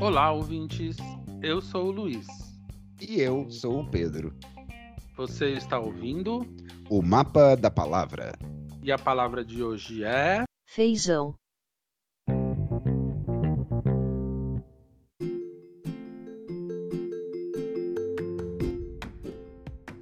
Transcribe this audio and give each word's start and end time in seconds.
Olá, 0.00 0.30
ouvintes. 0.32 0.96
Eu 1.42 1.60
sou 1.60 1.86
o 1.88 1.90
Luiz. 1.90 2.26
E 3.00 3.20
eu 3.20 3.50
sou 3.50 3.80
o 3.80 3.90
Pedro. 3.90 4.34
Você 5.16 5.52
está 5.52 5.78
ouvindo 5.78 6.46
O 6.88 7.02
Mapa 7.02 7.56
da 7.56 7.70
Palavra. 7.70 8.32
e 8.82 8.92
a 8.92 8.98
palavra 8.98 9.44
de 9.44 9.62
hoje 9.62 10.04
é 10.04 10.44
feijão, 10.66 11.34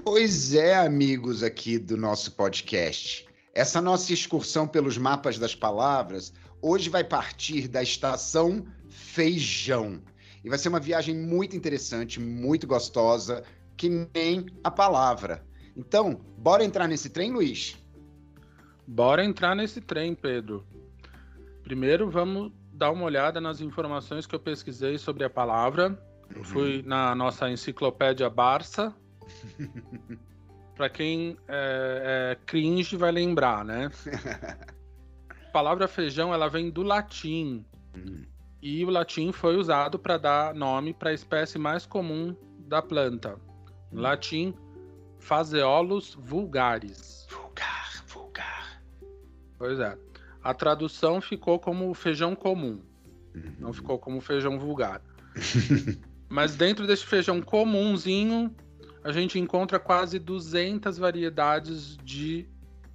Pois 0.03 0.55
é, 0.55 0.77
amigos 0.77 1.43
aqui 1.43 1.79
do 1.79 1.97
nosso 1.97 2.33
podcast. 2.33 3.27
Essa 3.55 3.81
nossa 3.81 4.13
excursão 4.13 4.67
pelos 4.67 4.99
mapas 4.99 5.39
das 5.39 5.55
palavras 5.55 6.33
hoje 6.65 6.89
vai 6.89 7.05
partir 7.05 7.69
da 7.69 7.83
estação 7.83 8.65
Feijão. 8.89 10.01
E 10.43 10.49
vai 10.49 10.59
ser 10.59 10.71
uma 10.71 10.81
viagem 10.81 11.15
muito 11.15 11.55
interessante, 11.55 12.19
muito 12.19 12.67
gostosa, 12.67 13.45
que 13.77 13.89
nem 13.89 14.47
a 14.63 14.71
palavra. 14.71 15.45
Então, 15.77 16.21
bora 16.39 16.65
entrar 16.65 16.89
nesse 16.89 17.11
trem, 17.11 17.33
Luiz? 17.33 17.77
Bora 18.87 19.25
entrar 19.25 19.55
nesse 19.55 19.81
trem, 19.81 20.15
Pedro. 20.15 20.67
Primeiro, 21.63 22.11
vamos 22.11 22.51
dar 22.73 22.91
uma 22.91 23.05
olhada 23.05 23.41
nas 23.41 23.61
informações 23.61 24.27
que 24.27 24.35
eu 24.35 24.41
pesquisei 24.41 24.97
sobre 24.97 25.25
a 25.25 25.31
palavra. 25.31 25.99
Eu 26.35 26.45
fui 26.45 26.83
na 26.87 27.15
nossa 27.15 27.51
enciclopédia 27.51 28.29
Barça. 28.31 28.95
Para 30.75 30.89
quem 30.89 31.37
é, 31.47 32.33
é 32.33 32.39
cringe 32.47 32.97
vai 32.97 33.13
lembrar, 33.13 33.65
né? 33.65 33.91
A 35.55 35.63
palavra 35.63 35.87
feijão 35.87 36.35
ela 36.35 36.49
vem 36.49 36.69
do 36.69 36.83
latim 36.83 37.65
Hum. 37.97 38.25
e 38.61 38.85
o 38.85 38.91
latim 38.91 39.31
foi 39.31 39.57
usado 39.57 40.01
para 40.01 40.19
dar 40.19 40.53
nome 40.53 40.93
para 40.93 41.11
a 41.11 41.15
espécie 41.15 41.61
mais 41.61 41.87
comum 41.87 42.35
da 42.67 42.83
planta. 42.83 43.39
Em 43.93 43.97
latim, 43.97 44.53
Phaseolus 45.21 46.19
vulgaris. 46.21 47.25
Vulgar, 47.31 48.05
vulgar. 48.09 48.83
Pois 49.57 49.79
é. 49.79 49.97
A 50.43 50.53
tradução 50.53 51.21
ficou 51.21 51.61
como 51.61 51.95
feijão 51.95 52.35
comum, 52.35 52.81
Uhum. 53.33 53.55
não 53.61 53.73
ficou 53.73 53.97
como 53.97 54.21
feijão 54.21 54.59
vulgar. 54.59 55.01
Mas 56.29 56.57
dentro 56.57 56.85
desse 56.85 57.07
feijão 57.07 57.41
comumzinho, 57.41 58.53
a 59.05 59.13
gente 59.13 59.39
encontra 59.39 59.79
quase 59.79 60.19
200 60.19 60.99
variedades 60.99 61.97
de 61.99 62.45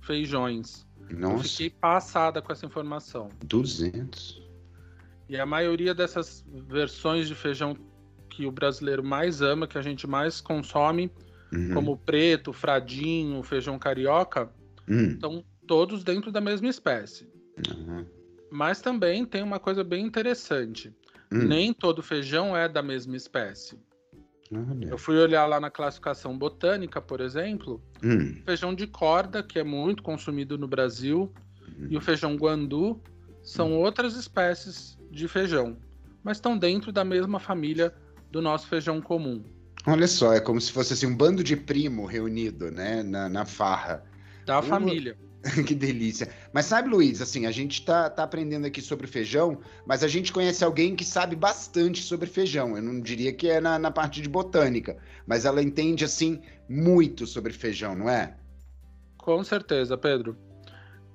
feijões. 0.02 0.86
Eu 1.10 1.18
Nossa, 1.18 1.44
fiquei 1.50 1.70
passada 1.70 2.42
com 2.42 2.52
essa 2.52 2.66
informação. 2.66 3.30
200. 3.44 4.42
E 5.28 5.38
a 5.38 5.46
maioria 5.46 5.94
dessas 5.94 6.44
versões 6.68 7.28
de 7.28 7.36
feijão 7.36 7.76
que 8.30 8.46
o 8.46 8.52
brasileiro 8.52 9.04
mais 9.04 9.42
ama, 9.42 9.68
que 9.68 9.78
a 9.78 9.82
gente 9.82 10.08
mais 10.08 10.40
consome, 10.42 11.12
Uhum. 11.52 11.74
como 11.74 11.92
o 11.94 11.98
preto, 11.98 12.54
fradinho, 12.54 13.42
feijão 13.42 13.78
carioca, 13.80 14.52
Hum. 14.88 15.10
estão 15.14 15.44
todos 15.68 16.04
dentro 16.04 16.32
da 16.32 16.40
mesma 16.40 16.68
espécie. 16.68 17.28
Uhum. 17.76 18.06
Mas 18.52 18.82
também 18.82 19.26
tem 19.26 19.44
uma 19.44 19.60
coisa 19.60 19.84
bem 19.84 20.06
interessante. 20.06 20.90
Hum. 21.32 21.48
Nem 21.48 21.74
todo 21.74 22.02
feijão 22.02 22.56
é 22.56 22.68
da 22.68 22.82
mesma 22.82 23.16
espécie. 23.16 23.80
Olha. 24.52 24.88
Eu 24.90 24.98
fui 24.98 25.18
olhar 25.18 25.46
lá 25.46 25.60
na 25.60 25.70
classificação 25.70 26.38
botânica, 26.38 27.02
por 27.02 27.22
exemplo, 27.22 27.82
Hum. 28.04 28.42
feijão 28.46 28.74
de 28.74 28.88
corda, 28.88 29.44
que 29.44 29.60
é 29.60 29.64
muito 29.64 30.02
consumido 30.02 30.58
no 30.58 30.68
Brasil, 30.68 31.32
e 31.90 31.96
o 31.96 32.02
feijão 32.02 32.36
guandu 32.36 33.02
são 33.44 33.74
outras 33.74 34.16
espécies 34.16 34.98
de 35.12 35.28
feijão, 35.28 35.78
mas 36.24 36.38
estão 36.38 36.58
dentro 36.58 36.92
da 36.92 37.04
mesma 37.06 37.40
família 37.40 37.94
do 38.32 38.42
nosso 38.42 38.68
feijão 38.68 39.00
comum. 39.02 39.44
Olha 39.88 40.08
só, 40.08 40.34
é 40.34 40.40
como 40.40 40.60
se 40.60 40.72
fosse 40.72 40.94
assim, 40.94 41.06
um 41.06 41.16
bando 41.16 41.44
de 41.44 41.56
primo 41.56 42.06
reunido, 42.06 42.70
né, 42.70 43.02
na, 43.04 43.30
na 43.30 43.46
farra. 43.46 44.04
Da 44.46 44.60
Uh. 44.60 44.64
família. 44.64 45.18
que 45.66 45.74
delícia. 45.74 46.30
Mas 46.52 46.66
sabe, 46.66 46.90
Luiz, 46.90 47.22
assim, 47.22 47.46
a 47.46 47.52
gente 47.52 47.86
tá, 47.86 48.10
tá 48.10 48.24
aprendendo 48.24 48.66
aqui 48.66 48.82
sobre 48.82 49.08
feijão, 49.08 49.60
mas 49.86 50.04
a 50.04 50.08
gente 50.08 50.34
conhece 50.34 50.64
alguém 50.64 50.96
que 50.96 51.06
sabe 51.06 51.36
bastante 51.36 52.04
sobre 52.04 52.28
feijão. 52.28 52.76
Eu 52.76 52.84
não 52.84 53.00
diria 53.00 53.32
que 53.32 53.50
é 53.50 53.62
na, 53.62 53.80
na 53.80 53.92
parte 53.92 54.22
de 54.22 54.28
botânica, 54.28 54.98
mas 55.26 55.46
ela 55.46 55.64
entende, 55.64 56.04
assim, 56.04 56.42
muito 56.68 57.26
sobre 57.26 57.54
feijão, 57.54 57.96
não 57.96 58.10
é? 58.10 58.36
Com 59.18 59.44
certeza, 59.44 59.98
Pedro. 59.98 60.38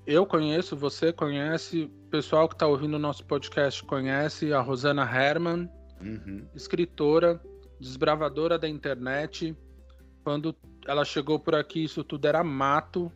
Eu 0.06 0.26
conheço, 0.26 0.76
você 0.76 1.12
conhece, 1.12 1.84
o 1.84 1.88
pessoal 2.10 2.48
que 2.48 2.54
está 2.54 2.66
ouvindo 2.66 2.94
o 2.94 2.98
nosso 2.98 3.24
podcast 3.24 3.82
conhece 3.84 4.52
a 4.52 4.60
Rosana 4.60 5.02
Herman, 5.02 5.68
Uhum. 6.00 6.46
escritora, 6.54 7.40
desbravadora 7.80 8.58
da 8.58 8.68
internet. 8.68 9.56
Quando 10.22 10.54
ela 10.86 11.04
chegou 11.04 11.38
por 11.38 11.54
aqui, 11.54 11.84
isso 11.84 12.04
tudo 12.04 12.26
era 12.26 12.44
mato. 12.44 13.10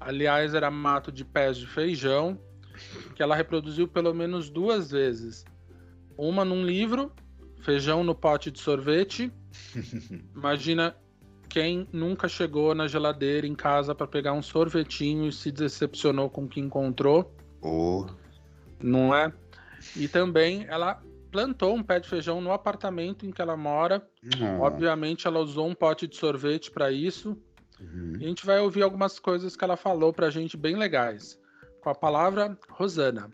Aliás, 0.00 0.54
era 0.54 0.70
mato 0.70 1.10
de 1.10 1.24
pés 1.24 1.56
de 1.56 1.66
feijão, 1.66 2.38
que 3.14 3.22
ela 3.22 3.34
reproduziu 3.34 3.88
pelo 3.88 4.14
menos 4.14 4.50
duas 4.50 4.90
vezes. 4.90 5.44
Uma 6.16 6.44
num 6.44 6.64
livro, 6.64 7.12
Feijão 7.62 8.04
no 8.04 8.14
Pote 8.14 8.50
de 8.50 8.60
Sorvete. 8.60 9.32
Imagina 10.34 10.96
quem 11.48 11.88
nunca 11.92 12.28
chegou 12.28 12.74
na 12.74 12.86
geladeira 12.86 13.46
em 13.46 13.54
casa 13.54 13.94
para 13.94 14.06
pegar 14.06 14.32
um 14.32 14.42
sorvetinho 14.42 15.28
e 15.28 15.32
se 15.32 15.52
decepcionou 15.52 16.28
com 16.28 16.44
o 16.44 16.48
que 16.48 16.60
encontrou 16.60 17.32
Oh. 17.64 18.06
não 18.78 19.14
é? 19.14 19.32
E 19.96 20.06
também 20.06 20.66
ela 20.68 21.02
plantou 21.32 21.74
um 21.74 21.82
pé 21.82 21.98
de 21.98 22.08
feijão 22.08 22.40
no 22.40 22.52
apartamento 22.52 23.26
em 23.26 23.30
que 23.30 23.40
ela 23.40 23.56
mora. 23.56 24.06
Oh. 24.38 24.62
Obviamente, 24.62 25.26
ela 25.26 25.40
usou 25.40 25.66
um 25.66 25.74
pote 25.74 26.06
de 26.06 26.14
sorvete 26.16 26.70
para 26.70 26.92
isso. 26.92 27.36
Uhum. 27.80 28.16
E 28.20 28.24
a 28.24 28.28
gente 28.28 28.46
vai 28.46 28.60
ouvir 28.60 28.82
algumas 28.82 29.18
coisas 29.18 29.56
que 29.56 29.64
ela 29.64 29.76
falou 29.76 30.12
pra 30.12 30.30
gente 30.30 30.56
bem 30.56 30.76
legais. 30.76 31.38
Com 31.80 31.90
a 31.90 31.94
palavra 31.94 32.56
Rosana. 32.68 33.30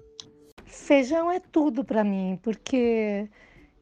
Feijão 0.65 1.31
é 1.31 1.41
tudo 1.41 1.85
para 1.85 2.03
mim, 2.03 2.39
porque 2.43 3.29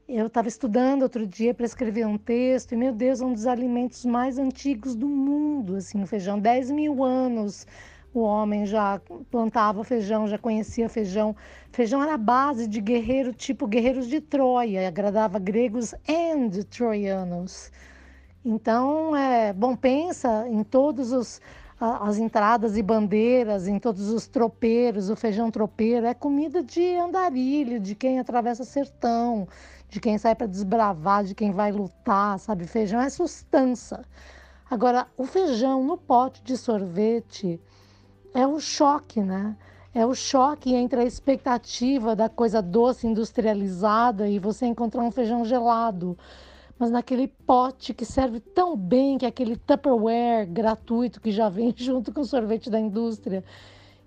eu 0.09 0.27
estava 0.27 0.49
estudando 0.49 1.03
outro 1.03 1.27
dia 1.27 1.53
para 1.53 1.67
escrever 1.67 2.07
um 2.07 2.17
texto, 2.17 2.73
e 2.73 2.77
meu 2.77 2.93
Deus, 2.93 3.21
é 3.21 3.25
um 3.25 3.33
dos 3.33 3.47
alimentos 3.47 4.05
mais 4.05 4.39
antigos 4.39 4.95
do 4.95 5.07
mundo, 5.07 5.77
assim, 5.77 6.03
o 6.03 6.07
feijão, 6.07 6.39
10 6.39 6.71
mil 6.71 7.05
anos 7.05 7.67
o 8.13 8.21
homem 8.21 8.67
já 8.67 9.01
plantava 9.31 9.85
feijão, 9.85 10.27
já 10.27 10.39
conhecia 10.39 10.89
feijão. 10.89 11.37
Feijão 11.71 12.03
era 12.03 12.15
a 12.15 12.19
base 12.19 12.67
de 12.67 12.81
guerreiro 12.81 13.33
tipo 13.33 13.67
guerreiros 13.67 14.09
de 14.09 14.21
Troia, 14.21 14.89
agradava 14.89 15.39
gregos 15.39 15.95
e 16.07 16.65
troianos. 16.65 17.71
Então, 18.45 19.15
é, 19.17 19.53
bom, 19.53 19.75
pensa 19.77 20.47
em 20.49 20.63
todos 20.63 21.13
os 21.13 21.41
as 21.81 22.19
entradas 22.19 22.77
e 22.77 22.83
bandeiras, 22.83 23.69
em 23.69 23.79
todos 23.79 24.09
os 24.11 24.27
tropeiros, 24.27 25.11
o 25.11 25.15
feijão 25.15 25.49
tropeiro, 25.49 26.07
é 26.07 26.15
comida 26.15 26.61
de 26.61 26.97
andarilho, 26.97 27.79
de 27.79 27.95
quem 27.95 28.19
atravessa 28.19 28.65
sertão, 28.65 29.47
de 29.89 30.01
quem 30.01 30.19
sai 30.19 30.35
para 30.35 30.49
desbravar, 30.49 31.23
de 31.23 31.37
quem 31.37 31.53
vai 31.53 31.71
lutar, 31.71 32.37
sabe? 32.41 32.67
Feijão 32.67 33.01
é 33.01 33.09
sustância. 33.09 34.05
Agora, 34.69 35.07
o 35.17 35.25
feijão 35.25 35.85
no 35.85 35.97
pote 35.97 36.43
de 36.43 36.57
sorvete 36.57 37.61
é 38.35 38.45
o 38.45 38.59
choque, 38.59 39.21
né? 39.21 39.57
É 39.95 40.05
o 40.05 40.15
choque 40.15 40.75
entre 40.75 41.01
a 41.01 41.05
expectativa 41.05 42.15
da 42.15 42.29
coisa 42.29 42.61
doce 42.61 43.07
industrializada 43.07 44.29
e 44.29 44.39
você 44.39 44.67
encontrar 44.67 45.03
um 45.03 45.13
feijão 45.13 45.45
gelado 45.45 46.19
mas 46.79 46.91
naquele 46.91 47.29
pote 47.29 47.93
que 47.93 48.05
serve 48.05 48.41
tão 48.41 48.77
bem, 48.77 49.19
que 49.19 49.25
é 49.25 49.29
aquele 49.29 49.57
Tupperware 49.57 50.47
gratuito 50.47 51.21
que 51.21 51.33
já 51.33 51.49
vem 51.51 51.75
junto 51.77 52.13
com 52.13 52.21
o 52.21 52.25
sorvete 52.25 52.71
da 52.71 52.79
indústria. 52.79 53.45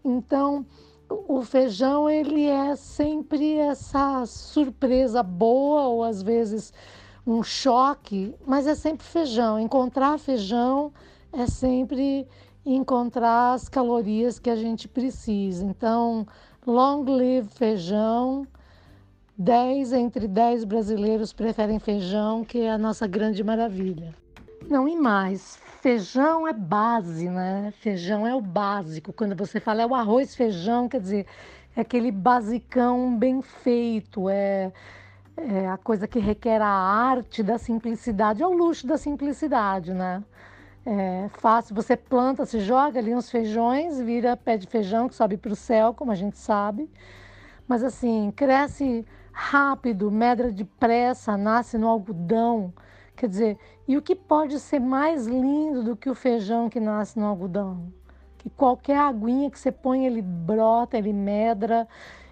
Então, 0.04 0.66
o 1.09 1.41
feijão 1.41 2.09
ele 2.09 2.46
é 2.46 2.76
sempre 2.76 3.56
essa 3.56 4.26
surpresa 4.26 5.22
boa 5.22 5.88
ou 5.88 6.03
às 6.03 6.22
vezes 6.22 6.73
um 7.28 7.44
choque, 7.44 8.34
mas 8.47 8.66
é 8.66 8.76
sempre 8.76 9.06
feijão. 9.06 9.59
Encontrar 9.59 10.18
feijão 10.18 10.91
é 11.34 11.46
sempre 11.47 12.28
encontrar 12.66 13.53
as 13.53 13.68
calorias 13.68 14.40
que 14.40 14.50
a 14.50 14.56
gente 14.56 14.88
precisa. 14.88 15.66
Então, 15.66 16.26
long 16.66 17.03
live 17.03 17.47
feijão. 17.50 18.47
10 19.38 19.94
entre 19.94 20.28
10 20.28 20.66
brasileiros 20.66 21.34
preferem 21.34 21.80
feijão, 21.80 22.44
que 22.44 22.62
é 22.62 22.72
a 22.72 22.78
nossa 22.78 23.08
grande 23.08 23.44
maravilha. 23.44 24.14
Não, 24.70 24.88
e 24.88 24.96
mais, 24.96 25.58
feijão 25.82 26.48
é 26.48 26.54
base, 26.54 27.30
né? 27.30 27.74
Feijão 27.80 28.28
é 28.28 28.36
o 28.36 28.42
básico. 28.42 29.12
Quando 29.12 29.36
você 29.36 29.60
fala 29.60 29.82
é 29.82 29.86
o 29.86 29.96
arroz 29.96 30.36
feijão, 30.36 30.88
quer 30.88 31.02
dizer, 31.02 31.26
é 31.76 31.82
aquele 31.82 32.12
basicão 32.12 33.18
bem 33.18 33.42
feito, 33.42 34.30
é, 34.30 34.72
é 35.38 35.68
a 35.68 35.78
coisa 35.78 36.08
que 36.08 36.20
requer 36.20 36.62
a 36.62 36.68
arte 36.68 37.42
da 37.42 37.58
simplicidade, 37.58 38.44
é 38.44 38.48
o 38.48 38.54
luxo 38.54 38.86
da 38.86 38.98
simplicidade, 38.98 39.94
né? 39.94 40.24
É 40.86 41.30
fácil, 41.34 41.76
você 41.76 41.96
planta, 41.96 42.46
se 42.46 42.60
joga 42.60 43.00
ali 43.00 43.14
uns 43.14 43.30
feijões, 43.30 44.00
vira 44.00 44.36
pé 44.36 44.58
de 44.58 44.68
feijão 44.68 45.08
que 45.08 45.16
sobe 45.16 45.38
para 45.38 45.54
o 45.54 45.56
céu, 45.56 45.94
como 45.94 46.12
a 46.12 46.16
gente 46.16 46.38
sabe. 46.38 46.90
mas 47.68 47.84
assim, 47.84 48.32
cresce 48.36 49.06
rápido, 49.32 50.12
medra 50.12 50.52
depressa, 50.52 51.38
nasce 51.38 51.78
no 51.78 51.88
algodão. 51.88 52.74
Quer 53.16 53.28
dizer, 53.28 53.58
e 53.88 53.98
o 53.98 54.02
que 54.02 54.16
pode 54.16 54.60
ser 54.60 54.80
mais 54.80 55.28
lindo 55.28 55.84
do 55.84 55.96
que 55.96 56.10
o 56.10 56.16
feijão 56.16 56.70
que 56.70 56.80
nasce 56.80 57.20
no 57.20 57.26
algodão? 57.26 57.92
Que 58.38 58.50
qualquer 58.50 58.98
aguinha 58.98 59.52
que 59.52 59.60
você 59.60 59.72
põe, 59.72 60.06
ele 60.06 60.22
brota, 60.22 60.98
ele 60.98 61.14
medra, 61.14 61.88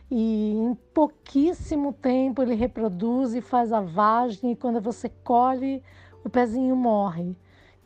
e 0.10 0.54
em 0.54 0.74
pouquíssimo 0.94 1.94
tempo 1.94 2.42
ele 2.42 2.56
reproduz 2.56 3.36
e 3.36 3.42
faz 3.42 3.72
a 3.72 3.82
vagem, 3.82 4.52
e 4.52 4.56
quando 4.56 4.82
você 4.82 5.10
colhe, 5.24 5.84
o 6.24 6.30
pezinho 6.30 6.76
morre. 6.76 7.38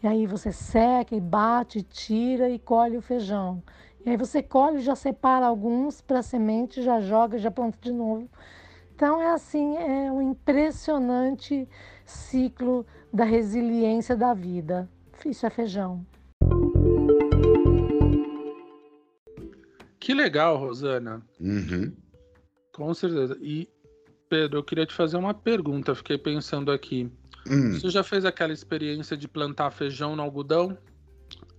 E 0.02 0.08
aí 0.08 0.26
você 0.26 0.52
seca 0.52 1.16
e 1.16 1.22
bate, 1.22 1.82
tira 1.82 2.50
e 2.50 2.60
colhe 2.60 2.98
o 2.98 3.02
feijão. 3.02 3.62
E 4.06 4.10
aí 4.10 4.18
você 4.18 4.44
colhe, 4.44 4.80
já 4.80 4.96
separa 4.96 5.46
alguns 5.46 6.02
para 6.02 6.22
semente, 6.22 6.82
já 6.82 7.00
joga, 7.00 7.38
já 7.38 7.50
planta 7.50 7.78
de 7.82 7.92
novo. 7.92 8.28
Então 9.04 9.22
é 9.22 9.34
assim, 9.34 9.76
é 9.76 10.10
um 10.10 10.32
impressionante 10.32 11.68
ciclo 12.06 12.88
da 13.14 13.26
resiliência 13.26 14.16
da 14.16 14.34
vida. 14.34 14.90
Isso 15.26 15.46
é 15.46 15.50
feijão. 15.50 16.08
Que 20.00 20.14
legal, 20.14 20.56
Rosana. 20.56 21.22
Uhum. 21.38 21.92
Com 22.72 22.94
certeza. 22.94 23.38
E, 23.42 23.68
Pedro, 24.30 24.60
eu 24.60 24.64
queria 24.64 24.86
te 24.86 24.94
fazer 24.94 25.18
uma 25.18 25.34
pergunta. 25.34 25.94
Fiquei 25.94 26.18
pensando 26.18 26.72
aqui. 26.72 27.12
Hum. 27.46 27.74
Você 27.74 27.90
já 27.90 28.04
fez 28.04 28.24
aquela 28.24 28.54
experiência 28.54 29.18
de 29.18 29.28
plantar 29.28 29.72
feijão 29.72 30.16
no 30.16 30.22
algodão? 30.22 30.78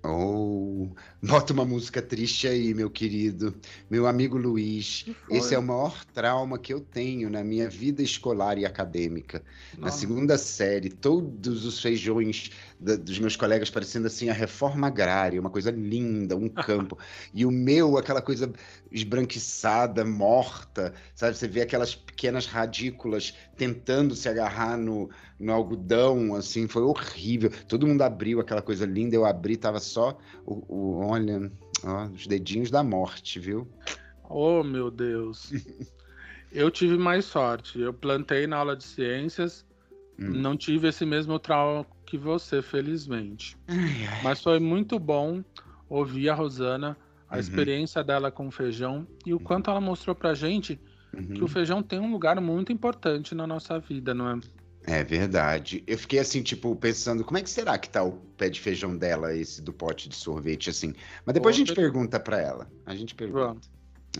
Oh, 0.07 0.89
bota 1.23 1.55
uma 1.55 1.65
música 1.65 2.03
triste 2.03 2.47
aí, 2.47 2.75
meu 2.75 2.91
querido. 2.91 3.55
Meu 3.89 4.07
amigo 4.07 4.37
Luiz. 4.37 5.07
Esse 5.31 5.55
é 5.55 5.59
o 5.59 5.63
maior 5.63 6.05
trauma 6.13 6.59
que 6.59 6.75
eu 6.75 6.81
tenho 6.81 7.31
na 7.31 7.43
minha 7.43 7.71
vida 7.71 8.03
escolar 8.03 8.59
e 8.59 8.67
acadêmica. 8.67 9.43
Na 9.79 9.87
Nossa. 9.87 9.99
segunda 9.99 10.37
série, 10.37 10.91
todos 10.91 11.65
os 11.65 11.81
feijões 11.81 12.51
da- 12.79 12.97
dos 12.97 13.19
meus 13.19 13.37
colegas 13.37 13.71
parecendo 13.71 14.07
assim 14.07 14.29
a 14.29 14.33
reforma 14.33 14.87
agrária, 14.89 15.41
uma 15.41 15.51
coisa 15.51 15.71
linda, 15.71 16.37
um 16.37 16.49
campo. 16.49 16.99
e 17.33 17.45
o 17.47 17.51
meu, 17.51 17.97
aquela 17.97 18.21
coisa 18.23 18.53
esbranquiçada, 18.91 20.05
morta, 20.05 20.93
sabe? 21.15 21.37
Você 21.37 21.47
vê 21.47 21.63
aquelas 21.63 21.95
pequenas 21.95 22.47
radículas 22.47 23.35
tentando 23.57 24.15
se 24.15 24.29
agarrar 24.29 24.77
no, 24.77 25.09
no 25.39 25.53
algodão, 25.53 26.35
assim, 26.35 26.67
foi 26.67 26.83
horrível. 26.83 27.51
Todo 27.69 27.87
mundo 27.87 28.03
abriu 28.03 28.41
aquela 28.41 28.63
coisa 28.63 28.85
linda, 28.87 29.15
eu 29.15 29.25
abri, 29.25 29.57
tava 29.57 29.79
só 29.81 30.19
o, 30.45 30.65
o- 30.69 31.07
olha, 31.07 31.51
ó, 31.85 32.07
os 32.07 32.27
dedinhos 32.27 32.71
da 32.71 32.83
morte, 32.83 33.39
viu? 33.39 33.69
Oh, 34.29 34.63
meu 34.65 34.91
Deus. 34.91 35.51
Eu 36.51 36.71
tive 36.71 36.97
mais 36.97 37.25
sorte. 37.25 37.81
Eu 37.81 37.93
plantei 37.93 38.47
na 38.47 38.59
aula 38.59 38.77
de 38.77 38.85
ciências, 38.85 39.65
Hum. 40.17 40.31
não 40.31 40.57
tive 40.57 40.87
esse 40.89 41.05
mesmo 41.05 41.37
trauma 41.41 41.85
que 42.15 42.19
você, 42.19 42.63
felizmente. 42.63 43.57
Ai, 43.67 44.07
ai. 44.09 44.23
Mas 44.23 44.41
foi 44.41 44.61
muito 44.61 45.01
bom 45.01 45.43
ouvir 45.89 46.29
a 46.29 46.35
Rosana, 46.35 46.97
a 47.29 47.35
Uhum. 47.35 47.41
experiência 47.41 48.05
dela 48.05 48.31
com 48.31 48.47
o 48.47 48.53
feijão 48.53 49.05
e 49.27 49.35
o 49.35 49.41
quanto 49.41 49.69
ela 49.69 49.81
mostrou 49.81 50.15
pra 50.15 50.33
gente 50.33 50.81
Uhum. 51.13 51.35
que 51.35 51.43
o 51.43 51.49
feijão 51.49 51.83
tem 51.83 51.99
um 51.99 52.13
lugar 52.13 52.41
muito 52.41 52.73
importante 52.73 53.35
na 53.35 53.49
nossa 53.49 53.81
vida, 53.81 54.15
não 54.15 54.31
é? 54.31 54.41
É 54.87 55.03
verdade. 55.03 55.83
Eu 55.89 55.99
fiquei 55.99 56.21
assim, 56.21 56.41
tipo, 56.41 56.77
pensando, 56.77 57.25
como 57.25 57.37
é 57.39 57.43
que 57.43 57.51
será 57.51 57.77
que 57.79 57.91
tá 57.91 58.05
o 58.05 58.13
pé 58.37 58.49
de 58.49 58.61
feijão 58.61 58.97
dela, 58.97 59.35
esse 59.35 59.61
do 59.61 59.73
pote 59.73 60.09
de 60.09 60.15
sorvete, 60.15 60.71
assim? 60.71 60.95
Mas 61.27 61.35
depois 61.35 61.57
a 61.57 61.59
gente 61.59 61.75
pergunta 61.75 62.21
pra 62.21 62.41
ela. 62.41 62.71
A 62.87 62.95
gente 62.95 63.13
pergunta. 63.15 63.67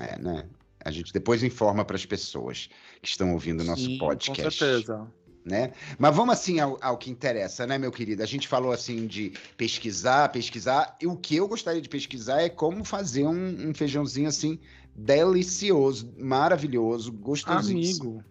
É, 0.01 0.19
né? 0.19 0.49
A 0.85 0.91
gente 0.91 1.13
depois 1.13 1.45
informa 1.45 1.85
pras 1.85 2.05
pessoas 2.05 2.69
que 3.01 3.09
estão 3.09 3.33
ouvindo 3.33 3.61
o 3.61 3.65
nosso 3.65 3.85
Sim, 3.85 3.99
podcast. 3.99 4.43
Com 4.59 4.67
certeza. 4.67 5.07
Né? 5.45 5.73
Mas 5.99 6.17
vamos 6.17 6.33
assim 6.35 6.59
ao, 6.59 6.79
ao 6.81 6.97
que 6.97 7.11
interessa, 7.11 7.67
né, 7.67 7.77
meu 7.77 7.93
querido? 7.93 8.23
A 8.23 8.27
gente 8.27 8.49
falou 8.49 8.73
assim 8.73 9.07
de 9.07 9.33
pesquisar, 9.57 10.31
pesquisar, 10.31 10.97
e 11.01 11.07
o 11.07 11.17
que 11.17 11.37
eu 11.37 11.47
gostaria 11.47 11.83
de 11.83 11.89
pesquisar 11.89 12.41
é 12.41 12.49
como 12.49 12.85
fazer 12.85 13.27
um, 13.27 13.69
um 13.69 13.75
feijãozinho 13.75 14.29
assim 14.29 14.59
delicioso, 14.97 16.15
maravilhoso, 16.17 17.13
gostosinho. 17.13 17.79
Amigo, 17.79 18.25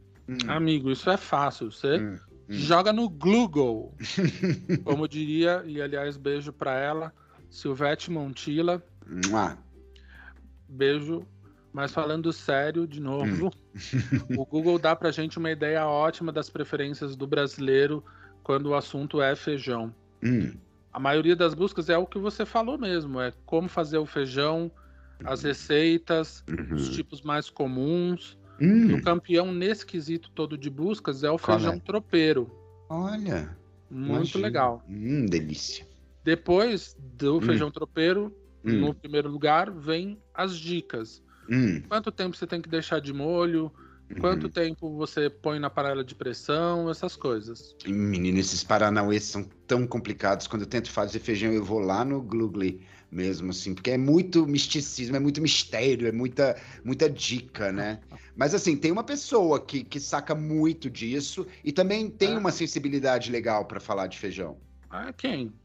amigo, 0.47 0.91
isso 0.91 1.09
é 1.09 1.17
fácil. 1.17 1.71
Você 1.71 1.99
Hum, 1.99 2.15
hum. 2.49 2.53
joga 2.53 2.91
no 2.91 3.07
Google. 3.09 3.93
Como 4.83 5.07
diria, 5.07 5.63
e 5.65 5.81
aliás, 5.81 6.17
beijo 6.17 6.51
pra 6.51 6.79
ela, 6.79 7.13
Silvete 7.49 8.09
Montilla. 8.09 8.83
Mua. 9.05 9.57
Beijo. 10.67 11.27
Mas 11.73 11.91
falando 11.91 12.31
sério, 12.31 12.87
de 12.87 13.01
novo, 13.01 13.49
Hum. 13.49 13.49
o 14.35 14.45
Google 14.45 14.79
dá 14.79 14.95
pra 14.95 15.11
gente 15.11 15.37
uma 15.39 15.51
ideia 15.51 15.87
ótima 15.87 16.31
das 16.31 16.49
preferências 16.49 17.15
do 17.15 17.27
brasileiro 17.27 18.03
quando 18.43 18.67
o 18.67 18.75
assunto 18.75 19.21
é 19.21 19.35
feijão. 19.35 19.95
Hum, 20.23 20.61
A 20.93 20.99
maioria 20.99 21.35
das 21.35 21.53
buscas 21.53 21.89
é 21.89 21.97
o 21.97 22.05
que 22.07 22.19
você 22.19 22.45
falou 22.45 22.77
mesmo, 22.77 23.19
é 23.19 23.31
como 23.45 23.67
fazer 23.67 23.97
o 23.97 24.05
feijão, 24.05 24.71
as 25.23 25.43
receitas, 25.43 26.43
os 26.71 26.83
uhum. 26.83 26.95
tipos 26.95 27.21
mais 27.21 27.49
comuns. 27.49 28.37
E 28.85 28.93
Hum, 28.93 28.97
o 28.97 28.99
campeão 29.01 29.51
nesse 29.51 29.85
quesito 29.85 30.29
todo 30.31 30.57
de 30.57 30.69
buscas 30.69 31.23
é 31.23 31.31
o 31.31 31.37
Qual 31.39 31.57
feijão 31.59 31.75
é? 31.75 31.79
tropeiro. 31.79 32.51
olha, 32.89 33.57
Muito 33.89 34.37
imagina. 34.37 34.45
legal. 34.45 34.83
Hum, 34.87 35.25
delícia. 35.25 35.85
Depois 36.23 36.95
do 36.97 37.41
Hum. 37.41 37.45
feijão 37.45 37.71
tropeiro, 37.71 38.35
Hum, 38.65 38.79
no 38.79 38.93
primeiro 38.95 39.29
lugar, 39.29 39.71
vem 39.71 40.21
as 40.33 40.57
dicas. 40.57 41.21
Hum, 41.49 41.83
Quanto 41.87 42.11
tempo 42.11 42.35
você 42.35 42.47
tem 42.47 42.61
que 42.61 42.69
deixar 42.69 42.99
de 42.99 43.13
molho? 43.13 43.73
Quanto 44.17 44.45
uhum. 44.45 44.49
tempo 44.49 44.95
você 44.97 45.29
põe 45.29 45.59
na 45.59 45.69
panela 45.69 46.03
de 46.03 46.15
pressão? 46.15 46.89
Essas 46.89 47.15
coisas. 47.15 47.77
Menino, 47.85 48.39
esses 48.39 48.63
paranauês 48.63 49.23
são 49.25 49.43
tão 49.67 49.85
complicados. 49.87 50.47
Quando 50.47 50.61
eu 50.63 50.67
tento 50.67 50.89
fazer 50.91 51.19
feijão, 51.19 51.51
eu 51.51 51.63
vou 51.63 51.79
lá 51.79 52.03
no 52.05 52.21
Google 52.21 52.79
mesmo, 53.11 53.51
assim, 53.51 53.73
porque 53.75 53.91
é 53.91 53.97
muito 53.97 54.45
misticismo, 54.47 55.15
é 55.15 55.19
muito 55.19 55.41
mistério, 55.41 56.07
é 56.07 56.11
muita, 56.11 56.59
muita 56.83 57.09
dica, 57.09 57.71
né? 57.71 58.01
Mas 58.35 58.53
assim, 58.55 58.75
tem 58.77 58.91
uma 58.91 59.03
pessoa 59.03 59.63
que, 59.65 59.83
que 59.83 59.99
saca 59.99 60.33
muito 60.33 60.89
disso 60.89 61.45
e 61.63 61.71
também 61.71 62.09
tem 62.09 62.35
Ah. 62.35 62.39
uma 62.39 62.51
sensibilidade 62.51 63.31
legal 63.31 63.65
para 63.67 63.79
falar 63.79 64.07
de 64.07 64.17
feijão. 64.17 64.61
Ah, 64.89 65.11
quem? 65.11 65.59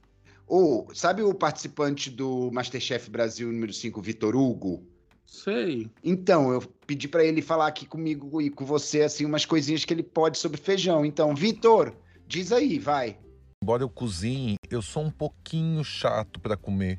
Ou, 0.47 0.93
sabe 0.95 1.23
o 1.23 1.33
participante 1.35 2.11
do 2.11 2.51
Masterchef 2.51 3.09
Brasil 3.11 3.53
número 3.53 3.73
5, 3.73 4.01
Vitor 4.03 4.35
Hugo? 4.35 4.85
Sei. 5.29 5.91
Então, 6.03 6.51
eu 6.51 6.63
pedi 6.87 7.07
para 7.07 7.23
ele 7.23 7.43
falar 7.43 7.67
aqui 7.67 7.85
comigo 7.85 8.41
e 8.41 8.49
com 8.49 8.65
você, 8.65 9.03
assim, 9.03 9.27
umas 9.27 9.45
coisinhas 9.45 9.85
que 9.85 9.93
ele 9.93 10.03
pode 10.03 10.39
sobre 10.39 10.59
feijão. 10.59 11.05
Então, 11.05 11.35
Vitor, 11.35 11.95
diz 12.27 12.51
aí, 12.51 12.79
vai. 12.79 13.19
Embora 13.63 13.83
eu 13.83 13.91
cozinhe, 13.91 14.57
eu 14.71 14.81
sou 14.81 15.05
um 15.05 15.11
pouquinho 15.11 15.85
chato 15.85 16.41
para 16.41 16.57
comer. 16.57 16.99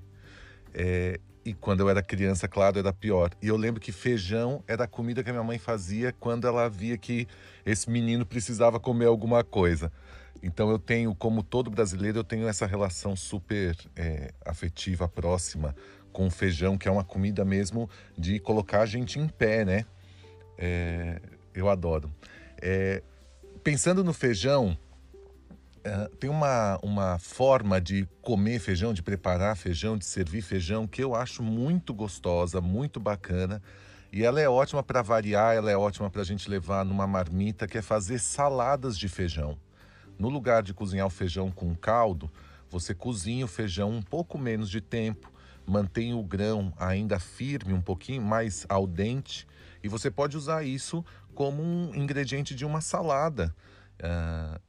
É, 0.72 1.20
e 1.44 1.56
quando 1.56 1.80
eu 1.80 1.90
era 1.90 2.04
criança, 2.04 2.48
claro, 2.48 2.78
era 2.78 2.94
pior. 2.94 3.32
E 3.42 3.48
eu 3.48 3.58
lembro 3.58 3.82
que 3.82 3.92
feijão 3.92 4.64
era 4.68 4.84
a 4.84 4.88
comida 4.88 5.24
que 5.24 5.32
a 5.32 5.34
minha 5.34 5.44
mãe 5.44 5.58
fazia 5.58 6.14
quando 6.14 6.46
ela 6.46 6.70
via 6.70 7.00
que 7.00 7.28
esse 7.66 7.90
menino 7.90 8.28
precisava 8.28 8.80
comer 8.80 9.06
alguma 9.06 9.44
coisa. 9.44 9.92
Então 10.42 10.70
eu 10.70 10.78
tenho, 10.78 11.16
como 11.16 11.42
todo 11.42 11.72
brasileiro, 11.72 12.20
eu 12.20 12.24
tenho 12.24 12.48
essa 12.48 12.68
relação 12.68 13.16
super 13.16 13.76
é, 13.96 14.32
afetiva, 14.46 15.10
próxima 15.10 15.76
com 16.20 16.30
feijão, 16.30 16.78
que 16.78 16.86
é 16.86 16.92
uma 16.92 17.06
comida 17.06 17.46
mesmo 17.46 17.90
de 18.18 18.40
colocar 18.40 18.82
a 18.82 18.86
gente 18.86 19.18
em 19.18 19.26
pé, 19.26 19.64
né? 19.64 19.86
É, 20.58 21.22
eu 21.56 21.70
adoro. 21.70 22.14
É, 22.62 23.02
pensando 23.64 24.04
no 24.04 24.12
feijão, 24.12 24.78
é, 25.82 26.10
tem 26.20 26.30
uma, 26.30 26.78
uma 26.84 27.18
forma 27.20 27.80
de 27.80 28.06
comer 28.22 28.60
feijão, 28.60 28.94
de 28.94 29.02
preparar 29.02 29.56
feijão, 29.56 29.98
de 29.98 30.04
servir 30.04 30.42
feijão 30.42 30.86
que 30.86 31.02
eu 31.02 31.16
acho 31.16 31.42
muito 31.42 31.94
gostosa, 31.94 32.60
muito 32.60 33.00
bacana. 33.00 33.62
E 34.12 34.22
ela 34.22 34.42
é 34.42 34.50
ótima 34.50 34.84
para 34.84 35.02
variar, 35.02 35.56
ela 35.56 35.72
é 35.72 35.78
ótima 35.78 36.10
para 36.10 36.22
a 36.22 36.26
gente 36.26 36.50
levar 36.50 36.84
numa 36.84 37.08
marmita, 37.08 37.66
que 37.66 37.78
é 37.78 37.82
fazer 37.82 38.20
saladas 38.20 38.98
de 38.98 39.08
feijão. 39.08 39.58
No 40.18 40.28
lugar 40.28 40.64
de 40.64 40.74
cozinhar 40.74 41.08
o 41.08 41.10
feijão 41.10 41.50
com 41.50 41.74
caldo, 41.74 42.30
você 42.70 42.94
cozinha 42.94 43.46
o 43.46 43.48
feijão 43.48 43.90
um 43.90 44.02
pouco 44.02 44.38
menos 44.38 44.70
de 44.70 44.82
tempo, 44.82 45.32
mantém 45.70 46.14
o 46.14 46.24
grão 46.24 46.74
ainda 46.78 47.20
firme, 47.20 47.74
um 47.74 47.82
pouquinho 47.82 48.22
mais 48.22 48.66
al 48.68 48.88
dente, 48.88 49.48
e 49.84 49.88
você 49.88 50.10
pode 50.10 50.36
usar 50.36 50.64
isso 50.64 51.06
como 51.34 51.62
um 51.62 51.96
ingrediente 51.96 52.56
de 52.56 52.66
uma 52.66 52.82
salada. 52.82 53.56
Ah, 54.02 54.60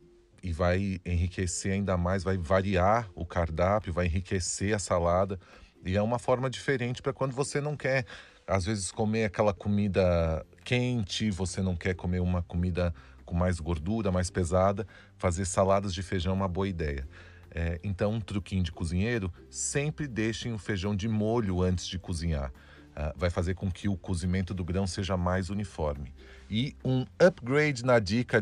e 0.43 0.53
vai 0.53 1.01
enriquecer 1.05 1.73
ainda 1.73 1.97
mais, 1.97 2.23
vai 2.23 2.39
variar 2.39 3.11
o 3.15 3.27
cardápio, 3.27 3.93
vai 3.93 4.07
enriquecer 4.07 4.75
a 4.75 4.79
salada. 4.79 5.39
E 5.85 5.97
é 5.97 6.03
uma 6.03 6.19
forma 6.19 6.49
diferente 6.49 7.03
para 7.03 7.13
quando 7.13 7.33
você 7.33 7.61
não 7.61 7.77
quer, 7.77 8.07
às 8.47 8.65
vezes, 8.65 8.91
comer 8.91 9.25
aquela 9.25 9.53
comida 9.53 10.45
quente, 10.65 11.31
você 11.31 11.61
não 11.61 11.77
quer 11.77 11.95
comer 11.95 12.21
uma 12.21 12.43
comida 12.43 12.95
com 13.25 13.35
mais 13.35 13.61
gordura, 13.61 14.11
mais 14.11 14.31
pesada. 14.31 14.87
Fazer 15.17 15.45
saladas 15.45 15.93
de 15.93 16.03
feijão 16.03 16.33
é 16.33 16.37
uma 16.37 16.49
boa 16.49 16.69
ideia. 16.69 17.07
É, 17.53 17.81
então, 17.83 18.13
um 18.13 18.21
truquinho 18.21 18.63
de 18.63 18.73
cozinheiro: 18.73 19.33
sempre 19.49 20.07
deixem 20.07 20.53
o 20.53 20.59
feijão 20.59 20.95
de 20.95 21.09
molho 21.09 21.63
antes 21.63 21.87
de 21.87 21.99
cozinhar. 21.99 22.53
uh, 22.91 23.17
vai 23.17 23.31
fazer 23.31 23.55
com 23.55 23.71
que 23.71 23.89
o 23.89 23.97
cozimento 23.97 24.53
do 24.53 24.65
grão 24.65 24.87
seja 24.87 25.17
mais 25.17 25.49
uniforme. 25.51 26.13
E 26.51 26.77
um 26.85 27.07
upgrade 27.19 27.85
na 27.85 27.99
dica, 27.99 28.39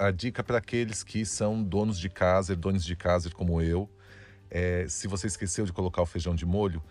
a 0.00 0.10
dica 0.10 0.42
para 0.42 0.58
aqueles 0.58 1.02
que 1.02 1.24
são 1.26 1.62
donos 1.62 1.98
de 1.98 2.08
casa, 2.08 2.56
donos 2.56 2.84
de 2.84 2.96
casa 2.96 3.30
como 3.30 3.60
eu, 3.60 3.88
é, 4.50 4.86
se 4.88 5.06
você 5.06 5.26
esqueceu 5.26 5.64
de 5.64 5.72
colocar 5.72 6.02
o 6.02 6.06
feijão 6.06 6.34
de 6.34 6.44
molho, 6.44 6.82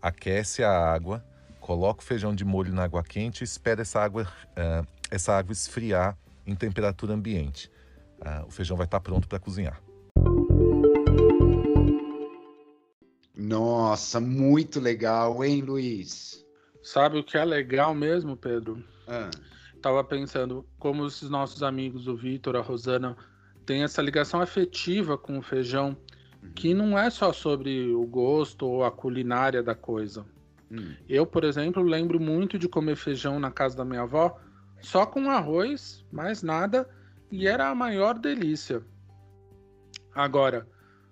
aquece 0.00 0.64
a 0.64 0.70
água, 0.70 1.24
coloca 1.60 2.00
o 2.00 2.04
feijão 2.04 2.34
de 2.34 2.44
molho 2.44 2.72
na 2.72 2.84
água 2.84 3.02
quente 3.02 3.42
e 3.42 3.44
espera 3.44 3.82
essa 3.82 4.00
água, 4.00 4.26
uh, 4.52 4.86
essa 5.10 5.36
água 5.36 5.52
esfriar 5.52 6.16
em 6.46 6.54
temperatura 6.54 7.12
ambiente. 7.12 7.70
Uh, 8.18 8.46
o 8.46 8.50
feijão 8.50 8.76
vai 8.76 8.86
estar 8.86 9.00
pronto 9.00 9.28
para 9.28 9.38
cozinhar. 9.38 9.80
Nossa, 13.34 14.20
muito 14.20 14.78
legal, 14.78 15.42
hein, 15.42 15.62
Luiz? 15.62 16.44
Sabe 16.82 17.18
o 17.18 17.24
que 17.24 17.38
é 17.38 17.44
legal 17.44 17.94
mesmo, 17.94 18.36
Pedro? 18.36 18.82
Ah. 19.06 19.30
Tava 19.80 20.04
pensando 20.04 20.66
como 20.78 21.06
esses 21.06 21.30
nossos 21.30 21.62
amigos, 21.62 22.06
o 22.06 22.16
Vitor, 22.16 22.56
a 22.56 22.60
Rosana, 22.60 23.16
têm 23.64 23.82
essa 23.82 24.02
ligação 24.02 24.40
afetiva 24.40 25.16
com 25.16 25.38
o 25.38 25.42
feijão, 25.42 25.96
uhum. 26.42 26.52
que 26.54 26.74
não 26.74 26.98
é 26.98 27.08
só 27.08 27.32
sobre 27.32 27.92
o 27.92 28.06
gosto 28.06 28.66
ou 28.66 28.84
a 28.84 28.90
culinária 28.90 29.62
da 29.62 29.74
coisa. 29.74 30.26
Uhum. 30.70 30.94
Eu, 31.08 31.26
por 31.26 31.44
exemplo, 31.44 31.82
lembro 31.82 32.20
muito 32.20 32.58
de 32.58 32.68
comer 32.68 32.96
feijão 32.96 33.40
na 33.40 33.50
casa 33.50 33.76
da 33.76 33.84
minha 33.84 34.02
avó, 34.02 34.38
só 34.80 35.06
com 35.06 35.30
arroz, 35.30 36.04
mais 36.12 36.42
nada, 36.42 36.88
e 37.30 37.46
era 37.46 37.68
a 37.68 37.74
maior 37.74 38.18
delícia. 38.18 38.82
Agora, 40.14 40.66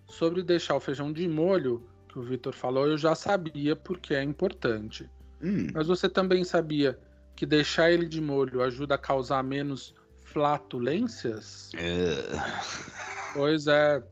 sobre 0.06 0.42
deixar 0.42 0.74
o 0.74 0.80
feijão 0.80 1.12
de 1.12 1.26
molho, 1.26 1.88
que 2.10 2.18
o 2.18 2.22
Vitor 2.22 2.52
falou, 2.52 2.86
eu 2.86 2.98
já 2.98 3.14
sabia 3.14 3.76
porque 3.76 4.14
é 4.14 4.22
importante. 4.22 5.08
Hum. 5.42 5.68
Mas 5.72 5.86
você 5.86 6.08
também 6.08 6.44
sabia 6.44 6.98
que 7.36 7.46
deixar 7.46 7.90
ele 7.90 8.06
de 8.06 8.20
molho 8.20 8.62
ajuda 8.62 8.96
a 8.96 8.98
causar 8.98 9.42
menos 9.42 9.94
flatulências? 10.24 11.70
Uh. 11.74 13.32
Pois 13.34 13.66
é. 13.66 14.02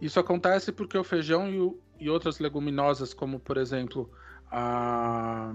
Isso 0.00 0.20
acontece 0.20 0.72
porque 0.72 0.96
o 0.96 1.04
feijão 1.04 1.50
e, 1.50 1.60
o, 1.60 1.78
e, 1.98 2.08
outras 2.10 2.38
leguminosas, 2.38 3.14
como 3.14 3.38
por 3.38 3.56
exemplo 3.56 4.10
a 4.50 5.54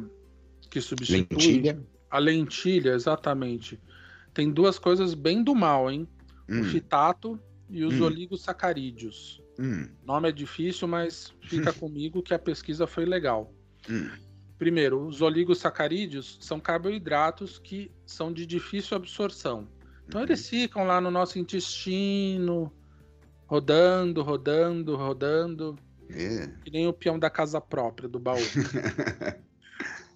que 0.69 0.81
substitui 0.81 1.37
lentilha. 1.37 1.83
a 2.09 2.19
lentilha, 2.19 2.91
exatamente, 2.91 3.79
tem 4.33 4.51
duas 4.51 4.77
coisas 4.77 5.13
bem 5.13 5.43
do 5.43 5.55
mal, 5.55 5.89
hein? 5.89 6.07
Hum. 6.47 6.61
O 6.61 6.63
fitato 6.65 7.39
e 7.69 7.83
os 7.83 7.99
hum. 7.99 8.05
oligosacarídeos. 8.05 9.41
Hum. 9.59 9.89
Nome 10.05 10.29
é 10.29 10.31
difícil, 10.31 10.87
mas 10.87 11.33
fica 11.41 11.73
comigo 11.73 12.23
que 12.23 12.33
a 12.33 12.39
pesquisa 12.39 12.87
foi 12.87 13.05
legal. 13.05 13.53
Hum. 13.89 14.09
Primeiro, 14.57 15.05
os 15.05 15.21
oligosacarídeos 15.21 16.37
são 16.41 16.59
carboidratos 16.59 17.59
que 17.59 17.91
são 18.05 18.31
de 18.31 18.45
difícil 18.45 18.95
absorção. 18.95 19.67
Então, 20.07 20.21
uhum. 20.21 20.27
eles 20.27 20.47
ficam 20.49 20.85
lá 20.85 20.99
no 21.01 21.11
nosso 21.11 21.37
intestino, 21.37 22.71
rodando, 23.45 24.21
rodando, 24.21 24.95
rodando. 24.95 25.77
É. 26.09 26.47
Que 26.63 26.71
nem 26.71 26.87
o 26.87 26.93
peão 26.93 27.19
da 27.19 27.29
casa 27.29 27.59
própria, 27.59 28.07
do 28.07 28.19
baú. 28.19 28.39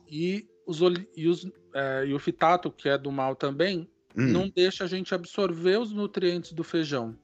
e, 0.09 0.47
os, 0.65 0.79
e, 1.15 1.27
os, 1.27 1.49
é, 1.73 2.05
e 2.07 2.13
o 2.13 2.19
fitato, 2.19 2.71
que 2.71 2.89
é 2.89 2.97
do 2.97 3.11
mal 3.11 3.35
também, 3.35 3.89
hum. 4.17 4.27
não 4.27 4.49
deixa 4.49 4.85
a 4.85 4.87
gente 4.87 5.13
absorver 5.13 5.79
os 5.79 5.91
nutrientes 5.91 6.53
do 6.53 6.63
feijão. 6.63 7.17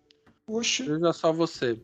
Poxa. 0.46 0.86
Veja 0.86 1.14
só 1.14 1.34
você. 1.34 1.80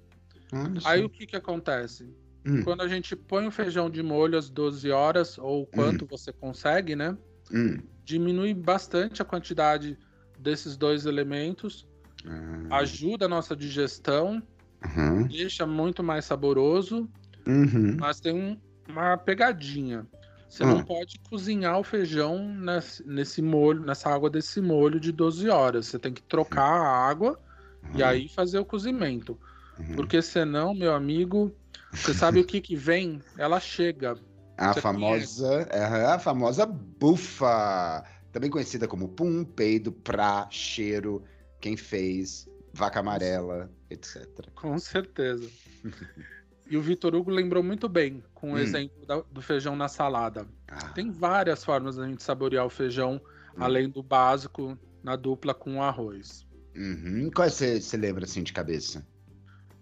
Aí 0.85 1.03
o 1.03 1.09
que 1.09 1.25
que 1.25 1.35
acontece? 1.35 2.09
Hum. 2.45 2.63
Quando 2.63 2.81
a 2.81 2.87
gente 2.87 3.15
põe 3.15 3.47
o 3.47 3.51
feijão 3.51 3.89
de 3.89 4.03
molho 4.03 4.37
às 4.37 4.49
12 4.49 4.91
horas, 4.91 5.37
ou 5.37 5.65
quanto 5.65 6.05
você 6.05 6.31
consegue, 6.31 6.95
né? 6.95 7.17
Hum. 7.51 7.77
Diminui 8.03 8.53
bastante 8.53 9.21
a 9.21 9.25
quantidade 9.25 9.97
desses 10.39 10.77
dois 10.77 11.05
elementos, 11.05 11.87
Ah. 12.25 12.77
ajuda 12.77 13.25
a 13.25 13.29
nossa 13.29 13.55
digestão, 13.55 14.41
Uhum. 14.95 15.27
deixa 15.27 15.65
muito 15.65 16.03
mais 16.03 16.25
saboroso, 16.25 17.09
Uhum. 17.47 17.97
mas 17.99 18.19
tem 18.19 18.33
um- 18.35 18.57
uma 18.87 19.17
pegadinha. 19.17 20.05
Você 20.47 20.61
Ah. 20.63 20.67
não 20.67 20.83
pode 20.83 21.19
cozinhar 21.27 21.79
o 21.79 21.83
feijão 21.83 22.47
nesse, 22.55 23.03
nesse 23.07 23.41
molho, 23.41 23.81
nessa 23.83 24.09
água 24.09 24.29
desse 24.29 24.61
molho 24.61 24.99
de 24.99 25.11
12 25.11 25.49
horas. 25.49 25.87
Você 25.87 25.97
tem 25.97 26.13
que 26.13 26.21
trocar 26.21 26.69
a 26.69 27.07
água 27.09 27.39
e 27.95 28.03
aí 28.03 28.29
fazer 28.29 28.59
o 28.59 28.65
cozimento. 28.65 29.37
Uhum. 29.79 29.95
Porque 29.95 30.21
senão, 30.21 30.73
meu 30.73 30.93
amigo, 30.93 31.53
você 31.91 32.13
sabe 32.13 32.39
o 32.39 32.45
que 32.45 32.61
que 32.61 32.75
vem? 32.75 33.21
Ela 33.37 33.59
chega. 33.59 34.17
A 34.57 34.73
Você 34.73 34.81
famosa, 34.81 35.67
aham, 35.73 36.05
a 36.13 36.19
famosa 36.19 36.65
bufa, 36.65 38.03
também 38.31 38.49
conhecida 38.49 38.87
como 38.87 39.09
pum, 39.09 39.43
peido, 39.43 39.91
pra, 39.91 40.47
cheiro, 40.49 41.23
quem 41.59 41.75
fez, 41.75 42.47
vaca 42.73 42.99
amarela, 43.01 43.69
etc. 43.89 44.49
Com 44.55 44.77
certeza. 44.79 45.49
E 46.67 46.75
o 46.77 46.81
Vitor 46.81 47.13
Hugo 47.13 47.29
lembrou 47.29 47.61
muito 47.61 47.87
bem 47.87 48.23
com 48.33 48.53
o 48.53 48.57
Hum. 48.57 48.59
exemplo 48.59 49.05
da- 49.05 49.23
do 49.31 49.39
feijão 49.41 49.75
na 49.75 49.87
salada. 49.87 50.47
Ah, 50.67 50.89
Tem 50.95 51.11
várias 51.11 51.63
formas 51.63 51.95
da 51.97 52.07
gente 52.07 52.23
saborear 52.23 52.65
o 52.65 52.69
feijão, 52.71 53.21
Hum. 53.55 53.61
além 53.61 53.87
do 53.87 54.01
básico, 54.01 54.75
na 55.03 55.15
dupla 55.15 55.53
com 55.53 55.77
o 55.77 55.81
arroz. 55.83 56.43
uhum. 56.75 57.29
Qual 57.35 57.47
você 57.49 57.79
lembra 57.97 58.25
assim 58.25 58.41
de 58.41 58.51
cabeça? 58.51 59.05